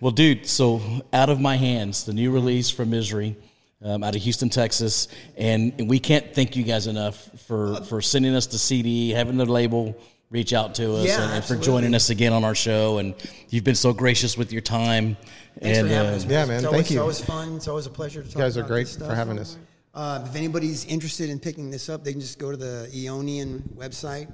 well, 0.00 0.12
dude, 0.12 0.46
so 0.46 0.80
out 1.12 1.30
of 1.30 1.40
my 1.40 1.56
hands, 1.56 2.04
the 2.04 2.12
new 2.12 2.30
release 2.30 2.70
from 2.70 2.90
Misery. 2.90 3.36
Um, 3.84 4.04
out 4.04 4.14
of 4.14 4.22
Houston, 4.22 4.48
Texas, 4.48 5.08
and, 5.36 5.72
and 5.76 5.90
we 5.90 5.98
can't 5.98 6.32
thank 6.36 6.54
you 6.54 6.62
guys 6.62 6.86
enough 6.86 7.16
for, 7.48 7.74
for 7.82 8.00
sending 8.00 8.32
us 8.32 8.46
the 8.46 8.56
CD, 8.56 9.10
having 9.10 9.36
the 9.38 9.44
label 9.44 9.96
reach 10.32 10.52
out 10.52 10.74
to 10.76 10.94
us, 10.96 11.06
Yeah, 11.06 11.22
and, 11.22 11.32
and 11.34 11.44
for 11.44 11.56
joining 11.56 11.94
us 11.94 12.10
again 12.10 12.32
on 12.32 12.42
our 12.42 12.54
show. 12.54 12.98
And 12.98 13.14
you've 13.50 13.64
been 13.64 13.74
so 13.76 13.92
gracious 13.92 14.36
with 14.36 14.50
your 14.50 14.62
time. 14.62 15.16
Thanks 15.60 15.78
and 15.78 15.88
for 15.88 15.94
having 15.94 16.12
uh, 16.12 16.16
us. 16.16 16.24
Yeah, 16.24 16.44
man, 16.46 16.54
It's 16.56 16.62
thank 16.64 16.66
always, 16.72 16.90
you. 16.90 16.96
It's 16.96 17.00
always 17.00 17.20
fun. 17.24 17.56
It's 17.56 17.68
always 17.68 17.86
a 17.86 17.90
pleasure 17.90 18.22
to 18.22 18.28
talk 18.28 18.36
You 18.36 18.42
guys 18.42 18.56
are 18.56 18.62
great 18.62 18.86
this 18.86 18.96
for 18.96 19.14
having 19.14 19.38
us. 19.38 19.58
Uh, 19.94 20.24
if 20.26 20.34
anybody's 20.34 20.86
interested 20.86 21.28
in 21.28 21.38
picking 21.38 21.70
this 21.70 21.90
up, 21.90 22.02
they 22.02 22.12
can 22.12 22.20
just 22.22 22.38
go 22.38 22.50
to 22.50 22.56
the 22.56 22.88
Eonian 22.94 23.60
website, 23.74 24.32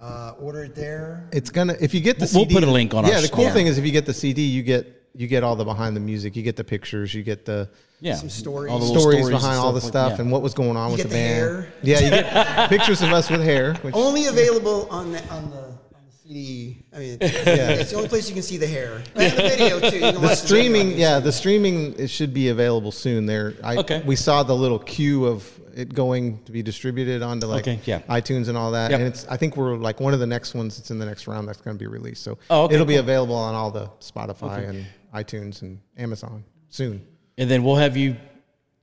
uh, 0.00 0.34
order 0.38 0.64
it 0.64 0.74
there. 0.74 1.26
It's 1.32 1.48
gonna 1.48 1.74
if 1.80 1.94
you 1.94 2.00
get 2.00 2.18
the 2.18 2.26
We'll- 2.26 2.42
we'll 2.42 2.48
CD, 2.50 2.54
put 2.56 2.64
a 2.64 2.70
link 2.70 2.92
on 2.92 3.06
our 3.06 3.10
Yeah, 3.10 3.22
the 3.22 3.28
cool 3.28 3.44
store. 3.44 3.54
thing 3.54 3.68
is 3.68 3.78
if 3.78 3.86
you 3.86 3.92
get 3.92 4.04
the 4.04 4.12
CD, 4.12 4.42
you 4.42 4.62
get 4.62 4.95
you 5.16 5.26
get 5.26 5.42
all 5.42 5.56
the 5.56 5.64
behind 5.64 5.96
the 5.96 6.00
music, 6.00 6.36
you 6.36 6.42
get 6.42 6.56
the 6.56 6.64
pictures, 6.64 7.14
you 7.14 7.22
get 7.22 7.44
the 7.44 7.68
yeah, 8.00 8.14
Some 8.14 8.28
stories. 8.28 8.70
all 8.70 8.78
the 8.78 8.84
little 8.84 9.00
stories, 9.00 9.28
behind 9.30 9.58
all 9.58 9.72
the 9.72 9.80
like- 9.80 9.88
stuff 9.88 10.12
yeah. 10.12 10.20
and 10.20 10.30
what 10.30 10.42
was 10.42 10.52
going 10.52 10.76
on 10.76 10.90
You 10.90 10.96
with 10.98 11.04
get 11.04 11.08
the, 11.10 11.14
the 11.14 11.14
band. 11.14 11.34
hair. 11.38 11.72
Yeah, 11.82 12.00
you 12.00 12.10
get 12.10 12.68
pictures 12.68 13.00
of 13.02 13.10
us 13.10 13.30
with 13.30 13.42
hair. 13.42 13.74
Which, 13.76 13.94
Only 13.94 14.26
available 14.26 14.86
on 14.90 15.12
the 15.12 15.22
on 15.28 15.50
the, 15.50 15.56
on 15.58 16.02
the 16.06 16.12
CD. 16.22 16.84
I 16.94 16.98
mean, 16.98 17.18
it's 17.20 17.90
the 17.90 17.96
only 17.96 18.08
place 18.10 18.28
you 18.28 18.34
can 18.34 18.42
see 18.42 18.58
the 18.58 18.66
hair. 18.66 19.02
And 19.14 19.32
the 19.32 19.42
video 19.42 19.80
too. 19.80 20.00
The 20.20 20.34
streaming, 20.34 20.88
video. 20.90 21.08
yeah, 21.08 21.18
the 21.20 21.32
streaming 21.32 21.94
it 21.98 22.08
should 22.10 22.34
be 22.34 22.48
available 22.50 22.92
soon. 22.92 23.24
There, 23.24 23.54
I, 23.64 23.76
Okay. 23.78 24.02
we 24.04 24.14
saw 24.16 24.42
the 24.42 24.54
little 24.54 24.78
queue 24.78 25.24
of 25.24 25.50
it 25.74 25.92
going 25.94 26.42
to 26.44 26.52
be 26.52 26.62
distributed 26.62 27.22
onto 27.22 27.46
like 27.46 27.62
Okay, 27.68 27.78
yeah. 27.84 28.00
iTunes 28.10 28.48
and 28.48 28.56
all 28.58 28.72
that. 28.72 28.90
Yep. 28.90 29.00
And 29.00 29.08
it's 29.08 29.26
I 29.28 29.36
think 29.38 29.56
we're 29.56 29.76
like 29.76 30.00
one 30.00 30.12
of 30.12 30.20
the 30.20 30.26
next 30.26 30.54
ones 30.54 30.76
that's 30.76 30.90
in 30.90 30.98
the 30.98 31.06
next 31.06 31.26
round 31.26 31.48
that's 31.48 31.60
going 31.62 31.76
to 31.76 31.78
be 31.78 31.86
released. 31.86 32.22
So 32.22 32.36
Oh, 32.50 32.64
okay, 32.64 32.74
it'll 32.74 32.86
be 32.86 32.96
available 32.96 33.34
on 33.34 33.54
all 33.54 33.70
the 33.70 33.86
Spotify 34.00 34.68
and 34.68 34.86
iTunes 35.22 35.62
and 35.62 35.80
Amazon 35.96 36.44
soon. 36.68 37.04
And 37.38 37.50
then 37.50 37.62
we'll 37.64 37.76
have 37.76 37.96
you 37.96 38.16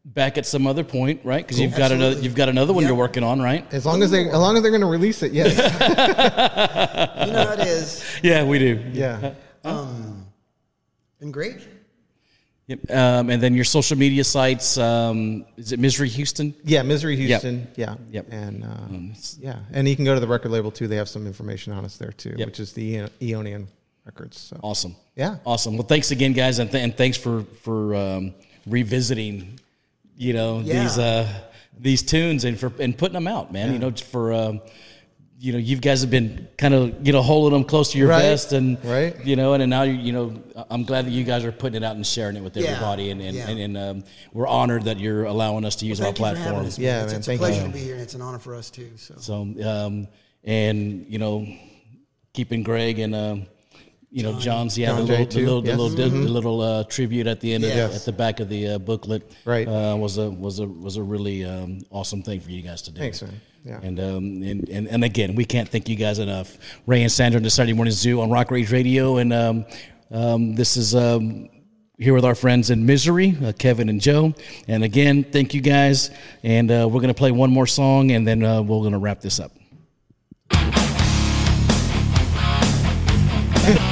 back 0.06 0.38
at 0.38 0.46
some 0.46 0.68
other 0.68 0.84
point, 0.84 1.22
right? 1.24 1.44
Because 1.46 1.60
you've 1.60 1.76
got 1.78 1.92
another 1.92 2.20
you've 2.20 2.36
got 2.36 2.50
another 2.50 2.74
one 2.74 2.84
Yep. 2.84 2.90
you're 2.90 2.98
working 2.98 3.24
on, 3.24 3.42
right? 3.42 3.66
As 3.74 3.86
long 3.86 4.04
as 4.04 4.12
they, 4.12 4.28
as 4.28 4.34
long 4.34 4.56
as 4.58 4.62
they're 4.62 4.72
going 4.72 4.82
to 4.82 4.88
release 4.88 5.24
it, 5.24 5.32
yes, 5.32 5.54
You 7.28 7.32
know 7.34 7.46
how 7.46 7.54
it 7.54 7.60
is. 7.68 8.04
Yeah, 8.22 8.44
we 8.44 8.60
do. 8.60 8.84
yeah. 8.94 9.34
Been 11.20 11.32
great. 11.32 11.68
Yep. 12.68 12.92
Um, 12.92 13.30
and 13.30 13.42
then 13.44 13.54
your 13.56 13.66
social 13.66 13.98
media 13.98 14.24
sites. 14.24 14.78
Um, 14.78 15.46
is 15.58 15.72
it 15.74 15.80
Misery 15.80 16.08
Houston? 16.10 16.54
Yeah, 16.64 16.82
Misery 16.84 17.16
Houston. 17.18 17.68
Yeah. 17.76 17.96
Yep. 18.12 18.28
Um, 18.32 18.40
And 18.40 18.64
uh, 18.64 19.16
yeah, 19.40 19.60
and 19.74 19.88
you 19.88 19.96
can 19.96 20.06
go 20.06 20.14
to 20.14 20.20
the 20.20 20.28
record 20.28 20.52
label 20.52 20.72
too. 20.72 20.88
They 20.88 20.96
have 20.98 21.10
some 21.10 21.28
information 21.28 21.74
on 21.74 21.84
us 21.86 21.98
there 21.98 22.12
too, 22.12 22.34
Yep. 22.38 22.46
which 22.48 22.60
is 22.60 22.74
the 22.74 22.84
Eon- 22.84 23.10
Eonian 23.22 23.68
Records. 24.06 24.38
So 24.40 24.60
Awesome. 24.62 24.96
Yeah. 25.16 25.38
Awesome. 25.46 25.78
Well, 25.78 25.88
thanks 25.88 26.12
again, 26.12 26.34
guys, 26.34 26.60
and, 26.60 26.70
th- 26.72 26.84
and 26.84 26.96
thanks 26.96 27.18
for 27.18 27.44
for 27.62 27.96
um, 27.96 28.34
revisiting. 28.66 29.60
You 30.18 30.34
know 30.34 30.60
Yeah. 30.60 30.84
these 30.84 30.98
uh, 30.98 31.28
these 31.80 32.04
tunes 32.04 32.44
and 32.46 32.60
for 32.60 32.72
and 32.80 32.98
putting 32.98 33.14
them 33.14 33.28
out, 33.28 33.52
man. 33.52 33.74
You 33.74 33.80
know 33.80 33.92
for. 33.92 34.34
Um, 34.34 34.62
you 35.40 35.52
know, 35.52 35.58
you 35.58 35.76
guys 35.76 36.00
have 36.00 36.10
been 36.10 36.48
kind 36.58 36.74
of, 36.74 37.06
you 37.06 37.12
know, 37.12 37.22
holding 37.22 37.52
them 37.52 37.66
close 37.68 37.92
to 37.92 37.98
your 37.98 38.08
Right. 38.08 38.22
vest, 38.22 38.54
and 38.54 38.78
Right. 38.86 39.14
you 39.26 39.36
know, 39.36 39.52
and, 39.54 39.62
and 39.62 39.70
now 39.70 39.82
you, 39.82 39.92
you 39.92 40.14
know, 40.14 40.42
I'm 40.70 40.84
glad 40.86 41.06
that 41.06 41.12
you 41.12 41.26
guys 41.26 41.44
are 41.44 41.52
putting 41.52 41.84
it 41.84 41.86
out 41.86 41.98
and 41.98 42.08
sharing 42.08 42.38
it 42.38 42.44
with 42.44 42.56
Yeah. 42.56 42.68
everybody, 42.70 43.10
and 43.10 43.22
and, 43.22 43.36
Yeah. 43.36 43.50
and, 43.50 43.60
and 43.60 43.78
um, 43.78 44.04
we're 44.32 44.48
honored 44.48 44.84
that 44.86 45.02
you're 45.02 45.26
allowing 45.26 45.66
us 45.66 45.76
to 45.78 45.86
use 45.86 46.00
Thank 46.00 46.18
our 46.22 46.30
you 46.30 46.34
for 46.36 46.40
having 46.40 46.44
platform. 46.54 46.68
us. 46.68 46.80
Yeah, 46.80 47.04
it's, 47.04 47.12
man, 47.12 47.18
it's 47.20 47.28
thank 47.28 47.42
a 47.42 47.44
pleasure 47.44 47.60
you. 47.62 47.68
to 47.68 47.74
be 47.74 47.80
here, 47.80 47.94
and 47.96 48.04
it's 48.04 48.14
an 48.14 48.22
honor 48.22 48.40
for 48.40 48.56
us 48.56 48.70
too. 48.70 48.92
So 48.96 49.16
So, 49.18 49.42
um, 49.70 50.08
and 50.46 51.08
you 51.10 51.18
know, 51.20 51.46
keeping 52.34 52.64
Greg 52.64 53.00
and 53.00 53.14
um, 53.14 53.46
you 54.14 54.22
know, 54.22 54.40
John's 54.40 54.78
yeah, 54.78 54.90
John 54.90 54.98
the 54.98 55.04
little, 55.04 55.26
the 55.26 55.40
little, 55.42 55.62
the 55.62 55.68
Yes. 55.70 55.78
little, 55.80 56.22
the 56.22 56.30
little 56.30 56.62
uh, 56.62 56.84
tribute 56.84 57.26
at 57.26 57.42
the 57.42 57.54
end, 57.54 57.64
Yes. 57.64 57.90
of, 57.90 57.96
at 57.96 58.06
the 58.06 58.12
back 58.12 58.40
of 58.40 58.48
the 58.48 58.68
uh, 58.68 58.78
booklet, 58.78 59.30
Right. 59.44 59.68
Uh, 59.68 59.96
was 59.98 60.20
a 60.20 60.30
was 60.30 60.60
a 60.60 60.68
was 60.68 60.98
a 60.98 61.04
really 61.04 61.44
um, 61.44 61.80
awesome 61.90 62.22
thing 62.22 62.40
for 62.40 62.52
you 62.52 62.62
guys 62.62 62.84
to 62.84 62.92
do. 62.92 63.00
Thanks, 63.02 63.24
man. 63.24 63.42
Yeah. 63.66 63.80
And, 63.82 64.00
um, 64.00 64.44
and 64.44 64.70
and 64.70 64.88
and 64.88 65.04
again, 65.04 65.34
we 65.36 65.46
can't 65.46 65.68
thank 65.68 65.90
you 65.90 65.96
guys 65.96 66.20
enough. 66.20 66.58
Ray 66.86 67.02
and 67.02 67.12
Sandra 67.12 67.38
and 67.38 67.46
the 67.46 67.50
Saturday 67.50 67.74
Morning 67.74 67.94
Zoo 67.94 68.22
on 68.22 68.30
Rock 68.30 68.52
Rage 68.52 68.72
Radio, 68.72 69.18
and 69.18 69.34
um, 69.34 69.66
um, 70.12 70.56
this 70.56 70.78
is. 70.78 70.94
Um, 70.96 71.50
here 72.00 72.16
with 72.16 72.26
our 72.26 72.36
friends 72.36 72.70
in 72.72 72.86
Misery, 72.86 73.38
uh, 73.46 73.54
Kevin 73.58 73.88
and 73.88 74.02
Joe. 74.02 74.34
And 74.68 74.84
again, 74.84 75.24
thank 75.24 75.54
you 75.54 75.62
guys. 75.62 76.10
And 76.42 76.70
uh, 76.72 76.90
we're 76.92 77.00
going 77.00 77.14
to 77.14 77.14
play 77.14 77.32
one 77.32 77.52
more 77.52 77.68
song 77.68 78.12
and 78.12 78.28
then 78.28 78.44
uh, 78.44 78.62
we're 78.64 78.80
going 78.80 78.92
to 78.94 78.98
wrap 78.98 79.22
this 79.22 79.40
up. 79.40 79.52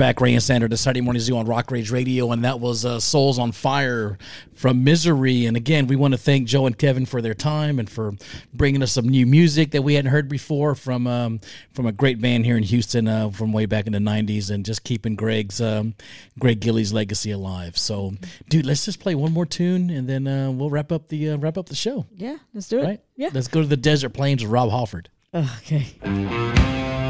back, 0.00 0.18
Ray 0.22 0.32
and 0.32 0.42
Sandra, 0.42 0.66
the 0.66 0.78
Saturday 0.78 1.02
Morning 1.02 1.20
Zoo 1.20 1.36
on 1.36 1.44
Rock 1.44 1.70
Rage 1.70 1.90
Radio, 1.90 2.32
and 2.32 2.42
that 2.42 2.58
was 2.58 2.86
uh, 2.86 2.98
Souls 2.98 3.38
on 3.38 3.52
Fire 3.52 4.16
from 4.54 4.82
Misery. 4.82 5.44
And 5.44 5.58
again, 5.58 5.88
we 5.88 5.94
want 5.94 6.14
to 6.14 6.18
thank 6.18 6.48
Joe 6.48 6.64
and 6.64 6.78
Kevin 6.78 7.04
for 7.04 7.20
their 7.20 7.34
time 7.34 7.78
and 7.78 7.88
for 7.88 8.14
bringing 8.54 8.82
us 8.82 8.92
some 8.92 9.06
new 9.06 9.26
music 9.26 9.72
that 9.72 9.82
we 9.82 9.92
hadn't 9.92 10.10
heard 10.10 10.26
before 10.26 10.74
from 10.74 11.06
um, 11.06 11.38
from 11.74 11.84
a 11.84 11.92
great 11.92 12.18
band 12.18 12.46
here 12.46 12.56
in 12.56 12.62
Houston 12.62 13.08
uh, 13.08 13.28
from 13.28 13.52
way 13.52 13.66
back 13.66 13.86
in 13.86 13.92
the 13.92 13.98
'90s, 13.98 14.50
and 14.50 14.64
just 14.64 14.84
keeping 14.84 15.16
Greg's 15.16 15.60
um, 15.60 15.94
Greg 16.38 16.60
Gilley's 16.60 16.94
legacy 16.94 17.30
alive. 17.30 17.76
So, 17.76 18.14
dude, 18.48 18.64
let's 18.64 18.86
just 18.86 19.00
play 19.00 19.14
one 19.14 19.34
more 19.34 19.44
tune, 19.44 19.90
and 19.90 20.08
then 20.08 20.26
uh, 20.26 20.50
we'll 20.50 20.70
wrap 20.70 20.92
up 20.92 21.08
the 21.08 21.28
uh, 21.28 21.36
wrap 21.36 21.58
up 21.58 21.66
the 21.66 21.74
show. 21.74 22.06
Yeah, 22.16 22.38
let's 22.54 22.68
do 22.68 22.78
it. 22.78 22.84
Right? 22.84 23.00
Yeah. 23.16 23.28
Let's 23.34 23.48
go 23.48 23.60
to 23.60 23.68
the 23.68 23.76
desert 23.76 24.14
plains 24.14 24.42
with 24.42 24.50
Rob 24.50 24.70
Halford. 24.70 25.10
Okay. 25.34 27.09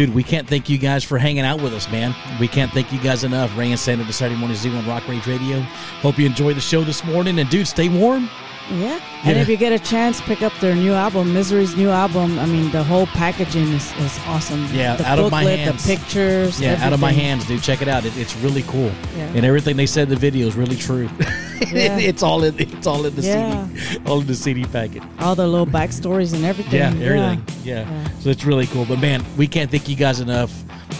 Dude, 0.00 0.14
we 0.14 0.22
can't 0.22 0.48
thank 0.48 0.70
you 0.70 0.78
guys 0.78 1.04
for 1.04 1.18
hanging 1.18 1.44
out 1.44 1.60
with 1.60 1.74
us, 1.74 1.86
man. 1.92 2.14
We 2.40 2.48
can't 2.48 2.72
thank 2.72 2.90
you 2.90 2.98
guys 2.98 3.22
enough. 3.22 3.54
Ray 3.54 3.68
and 3.70 3.78
Sandra, 3.78 4.06
the 4.06 4.14
Saturday 4.14 4.40
Morning 4.40 4.56
Zoo 4.56 4.74
on 4.74 4.88
Rock 4.88 5.06
Rage 5.06 5.26
Radio. 5.26 5.60
Hope 6.00 6.18
you 6.18 6.24
enjoyed 6.24 6.56
the 6.56 6.60
show 6.62 6.82
this 6.82 7.04
morning. 7.04 7.38
And, 7.38 7.50
dude, 7.50 7.68
stay 7.68 7.90
warm. 7.90 8.30
Yeah. 8.70 8.98
And 9.24 9.36
Yeah. 9.36 9.42
if 9.42 9.48
you 9.50 9.58
get 9.58 9.74
a 9.74 9.78
chance, 9.78 10.22
pick 10.22 10.40
up 10.40 10.54
their 10.58 10.74
new 10.74 10.94
album, 10.94 11.34
Misery's 11.34 11.76
new 11.76 11.90
album. 11.90 12.38
I 12.38 12.46
mean, 12.46 12.70
the 12.70 12.82
whole 12.82 13.08
packaging 13.08 13.68
is, 13.74 13.92
is 13.98 14.18
awesome. 14.26 14.66
Yeah, 14.72 14.96
the 14.96 15.06
out 15.06 15.18
of 15.18 15.30
my 15.30 15.44
hands. 15.44 15.84
the 15.84 15.96
pictures. 15.96 16.58
Yeah, 16.58 16.82
out 16.82 16.94
of 16.94 17.00
my 17.00 17.12
hands, 17.12 17.44
dude. 17.44 17.62
Check 17.62 17.82
it 17.82 17.88
out. 17.88 18.06
It, 18.06 18.16
it's 18.16 18.34
really 18.36 18.62
cool. 18.62 18.90
Yeah. 19.14 19.32
And 19.34 19.44
everything 19.44 19.76
they 19.76 19.84
said 19.84 20.04
in 20.04 20.08
the 20.08 20.16
video 20.16 20.46
is 20.46 20.56
really 20.56 20.76
true. 20.76 21.10
Yeah. 21.72 21.98
it's 21.98 22.22
all 22.22 22.42
in 22.44 22.58
it's 22.58 22.86
all 22.86 23.04
in 23.06 23.14
the 23.14 23.22
Yeah. 23.22 23.66
CD. 23.68 24.04
All 24.06 24.20
in 24.20 24.26
the 24.26 24.34
CD 24.34 24.64
packet. 24.64 25.02
All 25.18 25.34
the 25.34 25.46
little 25.46 25.66
backstories 25.66 26.32
and 26.34 26.44
everything. 26.44 26.74
Yeah, 26.80 26.88
everything. 27.04 27.44
Yeah. 27.64 27.88
Yeah. 27.90 28.08
So 28.20 28.30
it's 28.30 28.44
really 28.44 28.66
cool. 28.66 28.84
But 28.86 29.00
man, 29.00 29.24
we 29.36 29.46
can't 29.46 29.70
thank 29.70 29.88
you 29.88 29.96
guys 29.96 30.20
enough. 30.20 30.52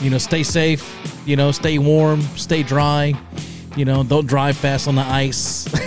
You 0.03 0.11
know, 0.11 0.19
stay 0.19 0.43
safe, 0.43 0.83
you 1.27 1.37
know, 1.37 1.51
stay 1.53 1.79
warm, 1.79 2.21
stay 2.37 2.63
dry, 2.63 3.15
you 3.77 3.85
know, 3.85 4.03
don't 4.05 4.27
drive 4.27 4.57
fast 4.57 4.89
on 4.89 4.95
the 4.95 5.03
ice. 5.03 5.67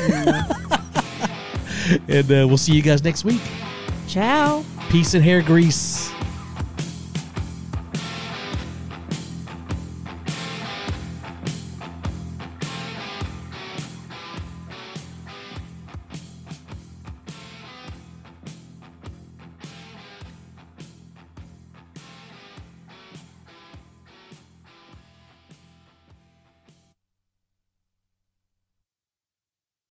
and 2.08 2.32
uh, 2.32 2.46
we'll 2.48 2.58
see 2.58 2.74
you 2.74 2.82
guys 2.82 3.04
next 3.04 3.24
week. 3.24 3.42
Ciao. 4.08 4.64
Peace 4.90 5.14
and 5.14 5.24
hair 5.24 5.42
grease. 5.42 6.13